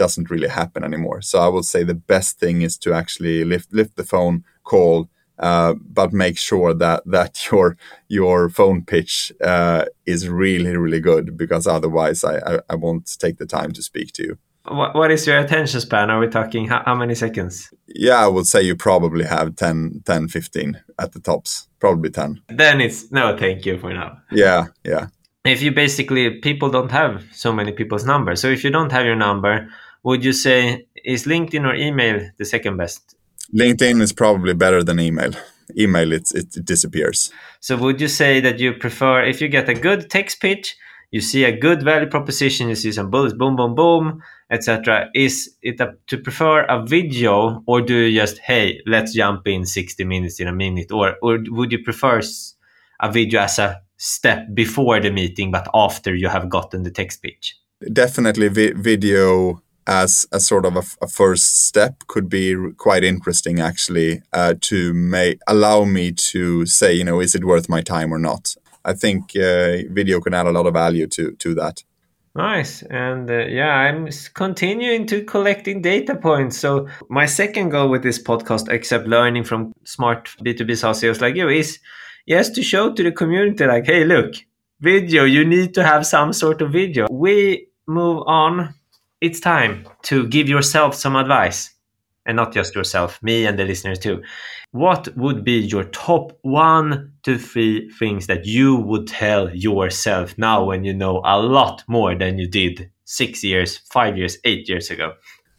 doesn't 0.00 0.30
really 0.30 0.48
happen 0.48 0.82
anymore. 0.82 1.20
So 1.20 1.38
I 1.46 1.48
would 1.54 1.66
say 1.72 1.80
the 1.84 2.02
best 2.14 2.40
thing 2.40 2.62
is 2.62 2.78
to 2.78 2.94
actually 2.94 3.44
lift, 3.44 3.68
lift 3.80 3.96
the 3.96 4.10
phone, 4.14 4.44
call, 4.64 5.10
uh, 5.38 5.74
but 5.98 6.12
make 6.24 6.38
sure 6.38 6.72
that 6.74 7.00
that 7.16 7.32
your 7.50 7.76
your 8.08 8.48
phone 8.48 8.78
pitch 8.92 9.32
uh, 9.52 9.84
is 10.06 10.28
really 10.28 10.74
really 10.84 11.00
good 11.10 11.36
because 11.42 11.66
otherwise 11.66 12.24
I, 12.24 12.36
I, 12.50 12.52
I 12.72 12.74
won't 12.84 13.06
take 13.24 13.36
the 13.38 13.46
time 13.58 13.72
to 13.72 13.82
speak 13.82 14.12
to 14.14 14.22
you. 14.22 14.38
What, 14.78 14.94
what 14.94 15.10
is 15.10 15.26
your 15.26 15.38
attention 15.38 15.80
span? 15.80 16.10
Are 16.10 16.20
we 16.20 16.28
talking 16.28 16.68
how, 16.68 16.82
how, 16.84 16.94
many 16.94 17.14
seconds? 17.14 17.72
Yeah, 17.86 18.18
I 18.26 18.28
would 18.28 18.46
say 18.46 18.60
you 18.62 18.76
probably 18.76 19.24
have 19.24 19.56
10, 19.56 20.02
10, 20.04 20.28
15 20.28 20.82
at 20.98 21.12
the 21.12 21.20
tops, 21.20 21.68
probably 21.78 22.10
10. 22.10 22.42
Then 22.48 22.80
it's 22.80 23.10
no 23.10 23.36
thank 23.38 23.64
you 23.64 23.78
for 23.78 23.92
now. 23.94 24.18
Yeah, 24.30 24.66
yeah. 24.84 25.06
If 25.44 25.62
you 25.62 25.72
basically, 25.72 26.38
people 26.40 26.70
don't 26.70 26.90
have 26.90 27.24
so 27.32 27.52
many 27.52 27.72
people's 27.72 28.04
numbers. 28.04 28.40
So 28.42 28.48
if 28.48 28.62
you 28.62 28.70
don't 28.70 28.92
have 28.92 29.06
your 29.06 29.16
number, 29.16 29.68
would 30.02 30.24
you 30.24 30.32
say 30.32 30.86
is 31.04 31.24
LinkedIn 31.24 31.64
or 31.64 31.74
email 31.74 32.30
the 32.36 32.44
second 32.44 32.76
best? 32.76 33.16
LinkedIn 33.54 34.00
is 34.00 34.12
probably 34.12 34.54
better 34.54 34.82
than 34.82 35.00
email. 35.00 35.32
Email 35.76 36.12
it, 36.12 36.30
it 36.32 36.64
disappears. 36.64 37.32
So 37.60 37.76
would 37.76 38.00
you 38.00 38.08
say 38.08 38.40
that 38.40 38.58
you 38.58 38.74
prefer 38.74 39.24
if 39.24 39.40
you 39.40 39.48
get 39.48 39.68
a 39.68 39.74
good 39.74 40.10
text 40.10 40.40
pitch, 40.40 40.76
you 41.10 41.20
see 41.20 41.44
a 41.44 41.56
good 41.56 41.82
value 41.82 42.08
proposition, 42.08 42.68
you 42.68 42.74
see 42.76 42.92
some 42.92 43.10
bullets, 43.10 43.34
boom, 43.34 43.56
boom, 43.56 43.74
boom, 43.74 44.22
etc. 44.50 45.10
Is 45.14 45.56
it 45.62 45.80
a, 45.80 45.94
to 46.08 46.18
prefer 46.18 46.62
a 46.62 46.84
video, 46.84 47.62
or 47.66 47.80
do 47.80 47.94
you 47.94 48.20
just 48.20 48.38
hey, 48.38 48.80
let's 48.86 49.14
jump 49.14 49.46
in 49.46 49.66
sixty 49.66 50.04
minutes 50.04 50.40
in 50.40 50.48
a 50.48 50.52
minute, 50.52 50.92
or 50.92 51.16
or 51.22 51.38
would 51.48 51.72
you 51.72 51.82
prefer 51.82 52.20
a 53.00 53.10
video 53.10 53.40
as 53.40 53.58
a 53.58 53.80
step 53.96 54.46
before 54.54 55.00
the 55.00 55.10
meeting, 55.10 55.50
but 55.50 55.68
after 55.74 56.14
you 56.14 56.28
have 56.28 56.48
gotten 56.48 56.84
the 56.84 56.90
text 56.90 57.22
pitch? 57.22 57.56
Definitely, 57.92 58.48
vi- 58.48 58.72
video 58.72 59.62
as 59.90 60.24
a 60.30 60.38
sort 60.38 60.64
of 60.64 60.76
a, 60.76 60.82
a, 61.02 61.08
first 61.08 61.66
step 61.66 62.06
could 62.06 62.28
be 62.28 62.54
quite 62.78 63.02
interesting 63.02 63.58
actually 63.58 64.22
uh, 64.32 64.54
to 64.60 64.94
make 64.94 65.40
allow 65.48 65.84
me 65.84 66.12
to 66.12 66.64
say 66.64 66.94
you 66.94 67.02
know 67.02 67.20
is 67.20 67.34
it 67.34 67.44
worth 67.44 67.68
my 67.68 67.82
time 67.82 68.14
or 68.14 68.18
not? 68.18 68.54
I 68.84 68.94
think 68.94 69.36
uh, 69.36 69.82
video 69.90 70.20
can 70.20 70.32
add 70.32 70.46
a 70.46 70.52
lot 70.52 70.66
of 70.66 70.74
value 70.74 71.08
to 71.08 71.32
to 71.32 71.54
that. 71.56 71.82
Nice. 72.36 72.82
And 72.82 73.28
uh, 73.28 73.46
yeah 73.46 73.74
i'm 73.74 74.08
continuing 74.34 75.06
to 75.08 75.24
collecting 75.24 75.82
data 75.82 76.14
points. 76.14 76.56
So 76.56 76.86
my 77.08 77.26
second 77.26 77.70
goal 77.70 77.88
with 77.90 78.04
this 78.04 78.22
podcast 78.22 78.68
except 78.70 79.08
learning 79.08 79.44
from 79.44 79.72
smart 79.84 80.30
b2b 80.44 80.78
SaaS 80.78 81.00
sales 81.00 81.20
like 81.20 81.34
you 81.34 81.48
is 81.48 81.80
yes 82.26 82.48
to 82.50 82.62
show 82.62 82.92
to 82.92 83.02
the 83.02 83.10
community 83.10 83.66
like 83.66 83.86
hey 83.86 84.04
look 84.04 84.34
video 84.80 85.24
you 85.24 85.44
need 85.44 85.74
to 85.74 85.82
have 85.82 86.06
some 86.06 86.32
sort 86.32 86.62
of 86.62 86.70
video. 86.70 87.08
We 87.10 87.66
move 87.88 88.22
on 88.28 88.74
it's 89.20 89.40
time 89.40 89.86
to 90.02 90.26
give 90.28 90.48
yourself 90.48 90.94
some 90.94 91.16
advice 91.16 91.74
and 92.26 92.36
not 92.36 92.52
just 92.52 92.74
yourself, 92.74 93.22
me 93.22 93.46
and 93.46 93.58
the 93.58 93.64
listeners 93.64 93.98
too. 93.98 94.22
What 94.72 95.08
would 95.16 95.44
be 95.44 95.58
your 95.58 95.84
top 95.84 96.38
one 96.42 97.12
to 97.24 97.38
three 97.38 97.90
things 97.98 98.26
that 98.28 98.46
you 98.46 98.76
would 98.76 99.06
tell 99.06 99.54
yourself 99.54 100.36
now 100.38 100.64
when 100.64 100.84
you 100.84 100.94
know 100.94 101.22
a 101.24 101.40
lot 101.40 101.82
more 101.88 102.14
than 102.14 102.38
you 102.38 102.46
did 102.46 102.90
six 103.04 103.42
years, 103.42 103.78
five 103.90 104.16
years, 104.16 104.38
eight 104.44 104.68
years 104.68 104.90
ago? 104.90 105.14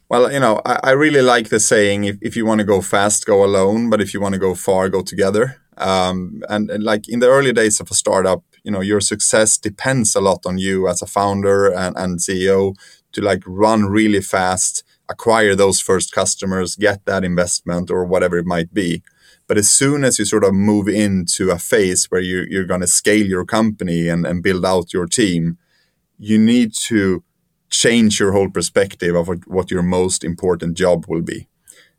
Well, 0.10 0.32
you 0.32 0.39
know, 0.39 0.62
I, 0.65 0.80
I 0.84 0.91
really 0.91 1.21
like 1.21 1.50
the 1.50 1.60
saying 1.60 2.04
if, 2.06 2.17
if 2.21 2.36
you 2.36 2.45
want 2.45 2.60
to 2.60 2.65
go 2.65 2.82
fast, 2.82 3.26
go 3.26 3.43
alone, 3.43 3.89
but 3.89 4.02
if 4.02 4.13
you 4.13 4.21
want 4.21 4.34
to 4.34 4.39
go 4.39 4.56
far, 4.56 4.89
go 4.89 5.02
together. 5.02 5.58
Um, 5.78 6.41
and, 6.50 6.69
and 6.69 6.84
like 6.84 7.10
in 7.10 7.19
the 7.19 7.30
early 7.30 7.54
days 7.54 7.80
of 7.80 7.89
a 7.89 7.93
startup, 7.93 8.43
you 8.63 8.71
know, 8.71 8.82
your 8.82 9.02
success 9.02 9.58
depends 9.58 10.15
a 10.15 10.21
lot 10.21 10.45
on 10.45 10.58
you 10.58 10.88
as 10.88 11.02
a 11.02 11.08
founder 11.08 11.67
and, 11.74 11.97
and 11.97 12.19
CEO 12.19 12.76
to 13.13 13.21
like 13.21 13.43
run 13.45 13.86
really 13.86 14.21
fast, 14.21 14.84
acquire 15.10 15.56
those 15.56 15.80
first 15.80 16.12
customers, 16.12 16.76
get 16.76 17.06
that 17.06 17.24
investment 17.24 17.91
or 17.91 18.06
whatever 18.06 18.38
it 18.38 18.45
might 18.45 18.74
be. 18.74 19.04
But 19.47 19.58
as 19.58 19.69
soon 19.69 20.04
as 20.04 20.17
you 20.17 20.26
sort 20.26 20.45
of 20.45 20.54
move 20.54 20.88
into 20.88 21.52
a 21.52 21.60
phase 21.60 22.06
where 22.06 22.21
you, 22.21 22.45
you're 22.50 22.65
going 22.65 22.82
to 22.82 22.88
scale 22.88 23.26
your 23.26 23.45
company 23.45 24.08
and, 24.08 24.26
and 24.26 24.41
build 24.41 24.65
out 24.65 24.93
your 24.93 25.08
team, 25.08 25.58
you 26.17 26.38
need 26.38 26.74
to 26.88 27.24
change 27.69 28.19
your 28.19 28.32
whole 28.32 28.50
perspective 28.50 29.15
of 29.15 29.28
what, 29.28 29.39
what 29.47 29.71
your 29.71 29.84
most 29.84 30.24
important 30.24 30.78
job 30.78 31.06
will 31.08 31.21
be. 31.21 31.47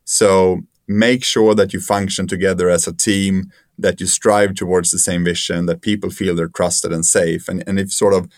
So 0.05 0.62
make 0.88 1.25
sure 1.25 1.55
that 1.55 1.72
you 1.72 1.81
function 1.81 2.27
together 2.27 2.68
as 2.70 2.87
a 2.87 2.92
team, 2.92 3.51
that 3.79 4.01
you 4.01 4.07
strive 4.07 4.55
towards 4.55 4.90
the 4.90 4.98
same 4.98 5.25
vision, 5.25 5.66
that 5.66 5.83
people 5.83 6.11
feel 6.11 6.35
they're 6.35 6.48
trusted 6.48 6.92
and 6.92 7.05
safe, 7.05 7.48
and, 7.48 7.64
and 7.66 7.79
if 7.79 7.92
sort 7.92 8.14
of 8.14 8.29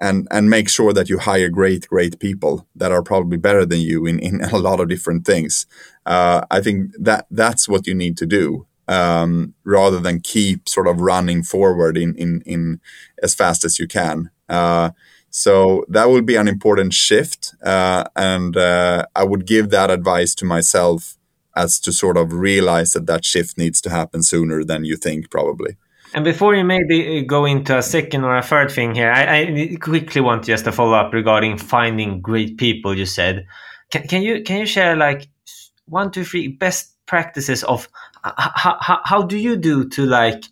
and 0.00 0.26
and 0.30 0.50
make 0.50 0.68
sure 0.68 0.92
that 0.92 1.08
you 1.08 1.18
hire 1.18 1.48
great 1.48 1.88
great 1.88 2.18
people 2.18 2.66
that 2.74 2.92
are 2.92 3.02
probably 3.02 3.36
better 3.36 3.64
than 3.64 3.80
you 3.80 4.06
in, 4.06 4.18
in 4.18 4.40
a 4.52 4.58
lot 4.58 4.80
of 4.80 4.88
different 4.88 5.24
things. 5.26 5.66
Uh, 6.06 6.42
I 6.50 6.60
think 6.60 6.92
that 6.98 7.26
that's 7.30 7.68
what 7.68 7.86
you 7.86 7.94
need 7.94 8.16
to 8.18 8.26
do 8.26 8.66
um, 8.88 9.54
rather 9.64 10.00
than 10.00 10.20
keep 10.20 10.68
sort 10.68 10.86
of 10.86 11.00
running 11.00 11.42
forward 11.42 11.96
in 11.96 12.14
in, 12.16 12.42
in 12.46 12.80
as 13.22 13.34
fast 13.34 13.64
as 13.64 13.78
you 13.78 13.86
can. 13.86 14.30
Uh, 14.48 14.90
so 15.30 15.84
that 15.88 16.08
will 16.08 16.22
be 16.22 16.36
an 16.36 16.46
important 16.46 16.94
shift, 16.94 17.54
uh, 17.64 18.04
and 18.14 18.56
uh, 18.56 19.06
I 19.16 19.24
would 19.24 19.46
give 19.46 19.70
that 19.70 19.90
advice 19.90 20.32
to 20.36 20.44
myself 20.44 21.16
as 21.56 21.80
to 21.80 21.92
sort 21.92 22.16
of 22.16 22.32
realize 22.32 22.92
that 22.92 23.06
that 23.06 23.24
shift 23.24 23.58
needs 23.58 23.80
to 23.80 23.90
happen 23.90 24.22
sooner 24.22 24.64
than 24.64 24.84
you 24.84 24.96
think 24.96 25.30
probably. 25.30 25.76
And 26.14 26.24
before 26.24 26.54
you 26.54 26.64
maybe 26.64 27.18
uh, 27.18 27.24
go 27.26 27.44
into 27.44 27.76
a 27.76 27.82
second 27.82 28.22
or 28.22 28.36
a 28.36 28.42
third 28.42 28.70
thing 28.70 28.94
here, 28.94 29.10
I, 29.10 29.42
I 29.42 29.76
quickly 29.80 30.20
want 30.20 30.44
just 30.44 30.64
to 30.64 30.72
follow 30.72 30.94
up 30.94 31.12
regarding 31.12 31.58
finding 31.58 32.20
great 32.20 32.56
people. 32.56 32.96
You 32.96 33.04
said, 33.04 33.46
can, 33.90 34.06
can 34.06 34.22
you 34.22 34.42
can 34.44 34.60
you 34.60 34.66
share 34.66 34.94
like 34.94 35.26
one, 35.86 36.12
two, 36.12 36.24
three 36.24 36.48
best 36.48 36.94
practices 37.06 37.64
of 37.64 37.88
how, 38.22 38.78
how, 38.80 39.00
how 39.04 39.22
do 39.22 39.36
you 39.36 39.56
do 39.56 39.88
to 39.88 40.06
like 40.06 40.44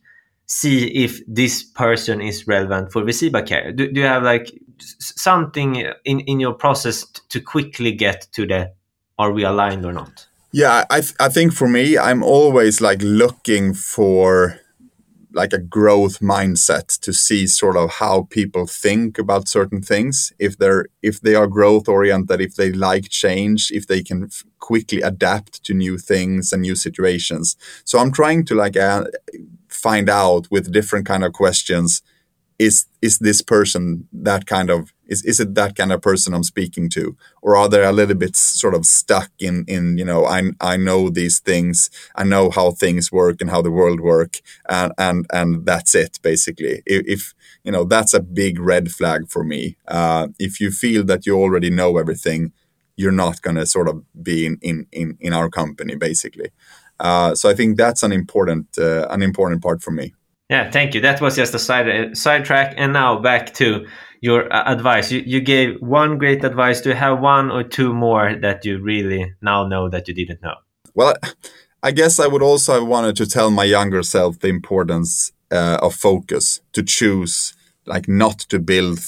see 0.47 0.87
if 1.05 1.21
this 1.27 1.63
person 1.63 2.21
is 2.21 2.47
relevant 2.47 2.93
for 2.93 3.03
Visiba 3.03 3.47
Care? 3.47 3.73
Do, 3.73 3.91
do 3.91 4.01
you 4.01 4.07
have 4.07 4.25
like 4.25 4.53
something 4.79 5.77
in, 6.05 6.21
in 6.21 6.41
your 6.41 6.55
process 6.55 7.05
to 7.29 7.41
quickly 7.41 7.93
get 7.93 8.27
to 8.33 8.47
the 8.47 8.73
are 9.19 9.33
we 9.33 9.45
aligned 9.45 9.87
or 9.87 9.93
not? 9.93 10.27
Yeah, 10.51 10.85
I 10.91 11.01
th- 11.01 11.15
I 11.21 11.29
think 11.29 11.53
for 11.55 11.69
me, 11.69 11.97
I'm 11.97 12.23
always 12.23 12.81
like 12.81 13.01
looking 13.01 13.73
for 13.73 14.59
like 15.35 15.53
a 15.53 15.59
growth 15.59 16.21
mindset 16.21 16.99
to 17.01 17.13
see 17.13 17.47
sort 17.47 17.77
of 17.77 17.91
how 17.91 18.27
people 18.31 18.67
think 18.67 19.19
about 19.19 19.49
certain 19.49 19.83
things. 19.83 20.33
If 20.39 20.59
they're 20.59 20.87
if 21.03 21.21
they 21.21 21.35
are 21.35 21.47
growth 21.47 21.89
oriented 21.89 22.41
if 22.41 22.57
they 22.57 22.73
like 22.73 23.09
change 23.09 23.71
if 23.73 23.87
they 23.87 24.03
can 24.03 24.25
f- 24.25 24.45
quickly 24.59 25.01
adapt 25.01 25.65
to 25.65 25.75
new 25.75 25.99
things 25.99 26.53
and 26.53 26.63
new 26.63 26.75
situations. 26.75 27.57
So 27.85 27.99
i'm 27.99 28.13
trying 28.13 28.45
to 28.47 28.55
like 28.55 28.77
uh, 28.77 29.05
find 29.69 30.09
out 30.09 30.51
with 30.51 30.73
different 30.73 31.07
kind 31.07 31.25
of 31.25 31.33
questions 31.33 32.03
is 32.63 32.87
is 33.01 33.19
this 33.19 33.43
person 33.43 34.07
that 34.13 34.47
kind 34.47 34.71
of 34.71 34.93
is, 35.07 35.25
is 35.25 35.41
it 35.41 35.55
that 35.55 35.75
kind 35.77 35.93
of 35.93 36.01
person 36.01 36.33
I'm 36.33 36.45
speaking 36.45 36.89
to? 36.91 37.17
Or 37.43 37.57
are 37.57 37.69
they 37.69 37.85
a 37.85 37.93
little 37.93 38.15
bit 38.15 38.37
sort 38.37 38.75
of 38.75 38.87
stuck 38.87 39.31
in 39.39 39.65
in 39.67 39.99
you 39.99 40.05
know 40.05 40.25
I 40.25 40.41
I 40.61 40.77
know 40.77 41.11
these 41.11 41.41
things 41.41 41.91
I 42.15 42.25
know 42.25 42.51
how 42.51 42.71
things 42.71 43.11
work 43.11 43.41
and 43.41 43.51
how 43.51 43.63
the 43.63 43.77
world 43.81 44.01
work 44.01 44.41
and 44.69 44.93
and 44.99 45.27
and 45.33 45.67
that's 45.67 45.95
it 45.95 46.19
basically. 46.23 46.83
If, 46.87 47.03
if 47.15 47.35
you 47.65 47.73
know 47.73 47.85
that's 47.85 48.15
a 48.15 48.21
big 48.43 48.59
red 48.59 48.91
flag 48.91 49.29
for 49.29 49.45
me. 49.45 49.77
Uh, 49.89 50.29
if 50.39 50.61
you 50.61 50.71
feel 50.71 51.05
that 51.05 51.27
you 51.27 51.35
already 51.37 51.71
know 51.71 51.99
everything 51.99 52.53
you're 52.97 53.21
not 53.25 53.41
going 53.43 53.57
to 53.57 53.67
sort 53.67 53.89
of 53.89 53.97
be 54.23 54.47
in 54.47 54.59
in 54.63 54.87
in, 54.93 55.17
in 55.21 55.33
our 55.33 55.49
company 55.51 55.97
basically. 55.97 56.51
Uh, 57.01 57.35
so 57.35 57.51
I 57.51 57.55
think 57.55 57.77
that's 57.77 58.03
an 58.05 58.13
important 58.13 58.67
uh, 58.79 59.07
an 59.11 59.23
important 59.23 59.63
part 59.63 59.83
for 59.83 59.91
me. 59.91 60.15
Yeah, 60.53 60.71
thank 60.71 60.93
you. 60.93 61.01
That 61.01 61.23
was 61.23 61.35
just 61.35 61.55
a 61.55 61.59
side 61.59 61.89
uh, 61.89 62.15
sidetrack, 62.15 62.75
and 62.77 62.93
now 62.93 63.19
back 63.19 63.55
to 63.55 63.87
your 64.21 64.53
uh, 64.53 64.71
advice. 64.71 65.11
You, 65.11 65.23
you 65.25 65.41
gave 65.41 65.81
one 65.81 66.19
great 66.19 66.45
advice. 66.45 66.85
You 66.85 66.93
have 66.93 67.21
one 67.21 67.51
or 67.51 67.63
two 67.63 67.95
more 67.95 68.37
that 68.43 68.63
you 68.63 68.79
really 68.79 69.35
now 69.41 69.67
know 69.67 69.89
that 69.89 70.09
you 70.09 70.15
didn't 70.15 70.43
know? 70.43 70.57
Well, 70.95 71.15
I 71.83 71.91
guess 71.91 72.21
I 72.21 72.27
would 72.27 72.43
also 72.43 72.75
have 72.75 72.87
wanted 72.87 73.17
to 73.17 73.27
tell 73.27 73.51
my 73.51 73.65
younger 73.65 74.03
self 74.03 74.41
the 74.41 74.49
importance 74.49 75.33
uh, 75.51 75.79
of 75.81 75.95
focus, 75.95 76.61
to 76.75 76.83
choose 76.83 77.55
like 77.87 78.07
not 78.07 78.41
to 78.51 78.59
build 78.59 78.99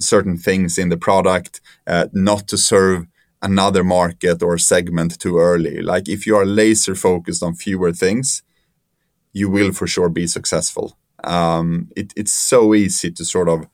certain 0.00 0.38
things 0.38 0.78
in 0.78 0.88
the 0.88 0.96
product, 0.96 1.60
uh, 1.86 2.06
not 2.14 2.48
to 2.48 2.56
serve 2.56 3.06
another 3.42 3.84
market 3.84 4.42
or 4.42 4.56
segment 4.56 5.20
too 5.20 5.36
early. 5.36 5.82
Like 5.82 6.08
if 6.08 6.26
you 6.26 6.38
are 6.38 6.46
laser 6.46 6.94
focused 6.94 7.42
on 7.42 7.54
fewer 7.54 7.92
things, 7.92 8.42
you 9.36 9.50
will 9.50 9.70
for 9.72 9.86
sure 9.86 10.08
be 10.08 10.26
successful. 10.26 10.96
Um, 11.22 11.88
it, 11.94 12.12
it's 12.16 12.32
so 12.32 12.74
easy 12.74 13.10
to 13.10 13.24
sort 13.24 13.48
of 13.50 13.66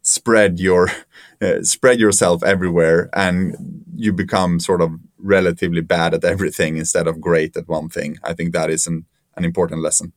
spread 0.00 0.58
your 0.58 0.88
uh, 1.42 1.62
spread 1.62 2.00
yourself 2.00 2.42
everywhere, 2.42 3.10
and 3.12 3.84
you 3.94 4.12
become 4.12 4.58
sort 4.58 4.80
of 4.80 4.90
relatively 5.18 5.82
bad 5.82 6.14
at 6.14 6.24
everything 6.24 6.78
instead 6.78 7.06
of 7.06 7.20
great 7.20 7.56
at 7.56 7.68
one 7.68 7.88
thing. 7.90 8.18
I 8.24 8.32
think 8.32 8.52
that 8.52 8.70
is 8.70 8.86
an, 8.86 9.04
an 9.36 9.44
important 9.44 9.82
lesson. 9.82 10.12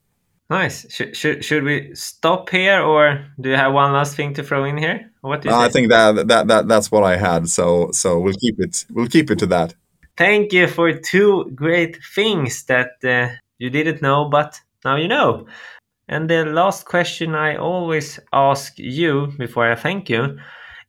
Nice. 0.49 0.85
Should, 0.93 1.17
should, 1.17 1.43
should 1.43 1.63
we 1.63 1.93
stop 1.95 2.49
here, 2.49 2.79
or 2.81 3.25
do 3.41 3.49
you 3.49 3.55
have 3.55 3.73
one 3.73 3.91
last 3.93 4.15
thing 4.15 4.33
to 4.35 4.43
throw 4.43 4.63
in 4.63 4.77
here? 4.77 5.11
What 5.21 5.41
do 5.41 5.49
you? 5.49 5.55
Uh, 5.55 5.59
I 5.59 5.69
think 5.69 5.89
that, 5.89 6.27
that 6.27 6.47
that 6.47 6.67
that's 6.67 6.89
what 6.91 7.03
I 7.03 7.17
had. 7.17 7.49
So 7.49 7.89
so 7.91 8.19
we'll 8.19 8.39
keep 8.39 8.55
it 8.59 8.85
we'll 8.91 9.09
keep 9.09 9.29
it 9.29 9.39
to 9.39 9.47
that. 9.47 9.75
Thank 10.15 10.53
you 10.53 10.67
for 10.67 10.93
two 10.93 11.51
great 11.53 11.97
things 12.15 12.63
that 12.65 12.91
uh, 13.03 13.35
you 13.57 13.69
didn't 13.69 14.01
know, 14.01 14.29
but 14.29 14.61
now 14.85 14.95
you 14.95 15.07
know. 15.07 15.47
And 16.07 16.29
the 16.29 16.45
last 16.45 16.85
question 16.85 17.35
I 17.35 17.57
always 17.57 18.19
ask 18.33 18.73
you 18.79 19.33
before 19.37 19.71
I 19.71 19.75
thank 19.75 20.09
you 20.09 20.37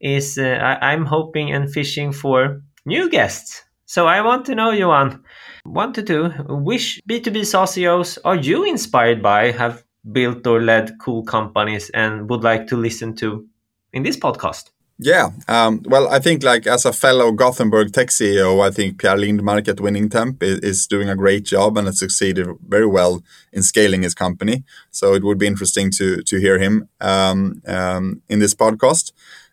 is 0.01 0.39
uh, 0.39 0.45
I- 0.63 0.93
I'm 0.93 1.07
hoping 1.07 1.53
and 1.53 1.73
fishing 1.73 2.13
for 2.13 2.63
new 2.87 3.11
guests. 3.11 3.63
So 3.87 4.07
I 4.07 4.21
want 4.23 4.47
to 4.47 4.55
know, 4.55 4.71
Johan, 4.71 5.23
one 5.65 5.93
to 5.95 6.03
two, 6.03 6.29
which 6.49 7.01
B2B 7.07 7.45
SaaS 7.45 7.73
CEOs 7.75 8.19
are 8.25 8.37
you 8.37 8.65
inspired 8.65 9.23
by, 9.23 9.53
have 9.53 9.85
built 10.13 10.47
or 10.47 10.61
led 10.63 10.93
cool 11.01 11.25
companies, 11.25 11.91
and 11.91 12.31
would 12.31 12.43
like 12.45 12.67
to 12.69 12.77
listen 12.77 13.15
to 13.17 13.47
in 13.93 14.03
this 14.03 14.17
podcast? 14.17 14.71
Yeah, 14.99 15.29
um, 15.47 15.83
well, 15.85 16.09
I 16.09 16.21
think 16.21 16.43
like 16.43 16.67
as 16.67 16.87
a 16.87 16.93
fellow 16.93 17.31
Gothenburg 17.31 17.93
tech 17.93 18.09
CEO, 18.09 18.67
I 18.67 18.71
think 18.71 18.99
Pierre 18.99 19.19
Lindmark 19.19 19.69
at 19.69 19.77
Winningtemp 19.77 20.43
is, 20.43 20.61
is, 20.61 20.87
doing 20.87 21.11
a 21.11 21.15
great 21.15 21.45
job 21.45 21.77
and 21.77 21.87
has 21.87 21.99
succeeded 21.99 22.49
very 22.67 22.87
well 22.87 23.23
in 23.53 23.63
scaling 23.63 24.03
his 24.03 24.15
company. 24.15 24.65
So 24.91 25.13
it 25.13 25.23
would 25.23 25.37
be 25.37 25.47
interesting 25.47 25.91
to 25.93 26.23
to 26.23 26.39
hear 26.39 26.59
him 26.59 26.89
um, 27.03 27.61
um, 27.67 28.23
in 28.31 28.39
this 28.39 28.55
podcast. 28.55 29.13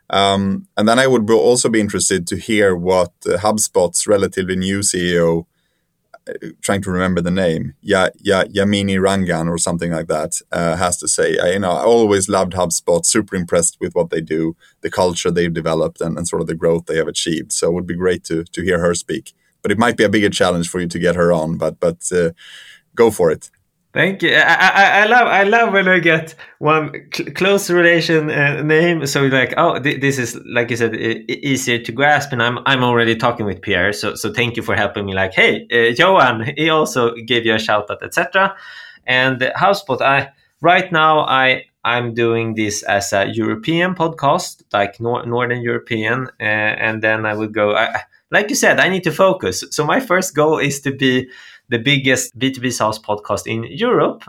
Um, 0.10 0.67
and 0.77 0.88
then 0.88 0.97
I 0.97 1.08
would 1.08 1.29
also 1.29 1.69
be 1.69 1.82
interested 1.82 2.25
to 2.27 2.38
hear 2.38 2.73
what 2.75 3.12
uh, 3.25 3.38
HubSpot's 3.38 4.08
relatively 4.08 4.56
new 4.56 4.79
CEO 4.79 5.45
trying 6.62 6.82
to 6.82 6.92
remember 6.92 7.22
the 7.22 7.32
name, 7.32 7.74
yeah, 7.82 8.10
yeah, 8.20 8.46
Yamini 8.46 8.98
Rangan 8.98 9.50
or 9.50 9.58
something 9.58 9.92
like 9.92 10.08
that, 10.08 10.42
uh, 10.52 10.76
has 10.78 10.98
to 10.98 11.08
say. 11.08 11.38
I, 11.38 11.52
you 11.52 11.60
know, 11.60 11.72
I 11.72 11.84
always 11.84 12.30
loved 12.30 12.54
HubSpot. 12.54 13.06
Super 13.06 13.36
impressed 13.36 13.78
with 13.80 13.94
what 13.94 14.10
they 14.10 14.22
do, 14.22 14.56
the 14.82 14.90
culture 14.90 15.32
they've 15.32 15.54
developed, 15.54 16.02
and, 16.02 16.18
and 16.18 16.28
sort 16.28 16.42
of 16.42 16.48
the 16.48 16.56
growth 16.56 16.86
they 16.86 16.98
have 16.98 17.08
achieved. 17.08 17.52
So 17.52 17.70
it 17.70 17.74
would 17.74 17.88
be 17.88 17.96
great 17.96 18.24
to 18.26 18.44
to 18.44 18.62
hear 18.62 18.80
her 18.80 18.94
speak. 18.94 19.34
But 19.62 19.72
it 19.72 19.78
might 19.78 19.98
be 19.98 20.04
a 20.04 20.10
bigger 20.10 20.30
challenge 20.30 20.70
for 20.70 20.80
you 20.80 20.88
to 20.88 21.00
get 21.00 21.16
her 21.16 21.32
on. 21.34 21.58
But 21.58 21.80
but 21.80 22.00
uh, 22.12 22.32
go 22.96 23.12
for 23.12 23.32
it. 23.32 23.50
Thank 23.93 24.23
you. 24.23 24.34
I, 24.34 24.41
I, 24.41 25.01
I, 25.01 25.06
love 25.06 25.27
I 25.27 25.43
love 25.43 25.71
when 25.71 25.88
I 25.88 25.99
get 25.99 26.34
one 26.58 26.91
cl- 27.13 27.32
close 27.34 27.69
relation 27.69 28.32
uh, 28.32 28.63
name. 28.63 29.06
So 29.06 29.25
like, 29.27 29.53
oh, 29.56 29.77
th- 29.77 30.01
this 30.01 30.17
is 30.17 30.36
like 30.47 30.71
you 30.71 30.77
said, 30.77 30.95
e- 30.95 31.23
easier 31.27 31.77
to 31.77 31.91
grasp, 31.91 32.32
and 32.32 32.41
I'm 32.41 32.58
I'm 32.65 32.84
already 32.84 33.15
talking 33.15 33.45
with 33.45 33.62
Pierre. 33.62 33.93
So 33.93 34.15
so 34.15 34.34
thank 34.34 34.58
you 34.58 34.63
for 34.63 34.75
helping 34.75 35.06
me. 35.06 35.13
Like, 35.13 35.36
hey, 35.36 35.67
uh, 35.71 35.93
Johan, 35.95 36.53
he 36.58 36.69
also 36.69 37.13
gave 37.13 37.45
you 37.45 37.53
a 37.53 37.60
shout 37.60 37.91
out, 37.91 38.01
etc. 38.01 38.56
And 39.06 39.39
HubSpot, 39.39 40.01
I 40.01 40.32
right 40.60 40.91
now 40.91 41.19
I 41.19 41.65
I'm 41.86 42.15
doing 42.15 42.56
this 42.56 42.82
as 42.82 43.13
a 43.13 43.27
European 43.27 43.93
podcast, 43.93 44.63
like 44.73 44.99
nor- 44.99 45.23
Northern 45.27 45.62
European, 45.62 46.29
uh, 46.39 46.43
and 46.43 47.03
then 47.03 47.27
I 47.27 47.36
would 47.36 47.53
go. 47.53 47.75
I, 47.75 48.01
like 48.32 48.49
you 48.49 48.56
said, 48.56 48.79
I 48.79 48.89
need 48.89 49.03
to 49.03 49.12
focus. 49.12 49.63
So 49.69 49.86
my 49.86 49.99
first 49.99 50.34
goal 50.34 50.58
is 50.58 50.82
to 50.82 50.91
be 50.91 51.29
the 51.69 51.80
biggest 51.80 52.38
B2B 52.38 52.73
SaaS 52.73 52.99
podcast 52.99 53.47
in 53.47 53.63
Europe, 53.63 54.23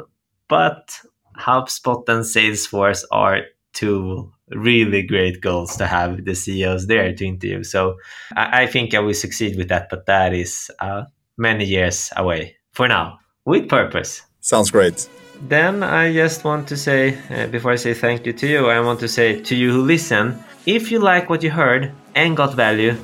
but 0.49 1.01
HubSpot 1.39 2.09
and 2.09 2.25
Salesforce 2.25 3.05
are 3.11 3.43
two 3.73 4.33
really 4.51 5.03
great 5.03 5.41
goals 5.41 5.77
to 5.77 5.87
have 5.87 6.25
the 6.25 6.35
CEOs 6.35 6.87
there 6.87 7.13
to 7.15 7.27
interview. 7.27 7.65
So 7.65 7.97
I, 8.37 8.63
I 8.63 8.67
think 8.67 8.95
I 8.95 9.01
will 9.01 9.15
succeed 9.15 9.57
with 9.57 9.69
that, 9.69 9.89
but 9.91 10.07
that 10.07 10.33
is 10.33 10.71
uh, 10.81 11.05
many 11.37 11.65
years 11.65 12.11
away 12.17 12.57
for 12.73 12.89
now, 12.89 13.19
with 13.45 13.69
purpose. 13.69 14.23
Sounds 14.41 14.71
great. 14.71 15.09
Then 15.49 15.83
I 15.83 16.13
just 16.13 16.45
want 16.45 16.69
to 16.69 16.77
say, 16.77 17.19
uh, 17.31 17.49
before 17.49 17.73
I 17.73 17.77
say 17.77 17.95
thank 17.95 18.25
you 18.27 18.33
to 18.33 18.47
you, 18.47 18.69
I 18.69 18.81
want 18.81 19.01
to 19.01 19.09
say 19.09 19.41
to 19.41 19.57
you 19.57 19.73
who 19.73 19.83
listen, 19.83 20.39
if 20.67 20.91
you 20.91 21.01
like 21.01 21.29
what 21.29 21.43
you 21.43 21.51
heard 21.51 21.93
and 22.15 22.37
got 22.37 22.55
value, 22.55 22.97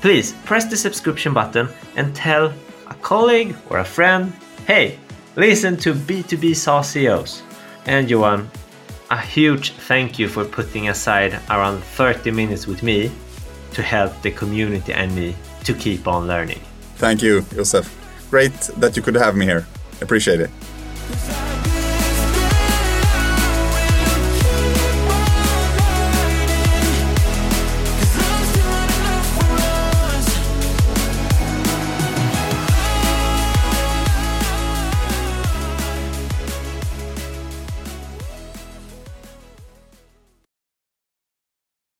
please 0.00 0.32
press 0.44 0.66
the 0.66 0.76
subscription 0.76 1.34
button 1.34 1.68
and 1.96 2.14
tell 2.14 2.52
a 2.92 2.94
colleague 3.02 3.56
or 3.70 3.78
a 3.78 3.84
friend, 3.84 4.32
hey, 4.66 4.98
Listen 5.36 5.78
to 5.78 5.94
B2B 5.94 6.54
SaaS 6.54 6.90
CEOs. 6.90 7.42
And 7.86 8.10
Johan, 8.10 8.50
a 9.10 9.18
huge 9.18 9.72
thank 9.72 10.18
you 10.18 10.28
for 10.28 10.44
putting 10.44 10.88
aside 10.88 11.40
around 11.48 11.82
30 11.82 12.30
minutes 12.30 12.66
with 12.66 12.82
me 12.82 13.10
to 13.72 13.82
help 13.82 14.20
the 14.20 14.30
community 14.30 14.92
and 14.92 15.14
me 15.14 15.34
to 15.64 15.72
keep 15.72 16.06
on 16.06 16.26
learning. 16.26 16.60
Thank 16.96 17.22
you, 17.22 17.42
Josef. 17.54 17.88
Great 18.30 18.52
that 18.76 18.96
you 18.96 19.02
could 19.02 19.14
have 19.14 19.34
me 19.34 19.46
here. 19.46 19.66
Appreciate 20.02 20.40
it. 20.40 20.50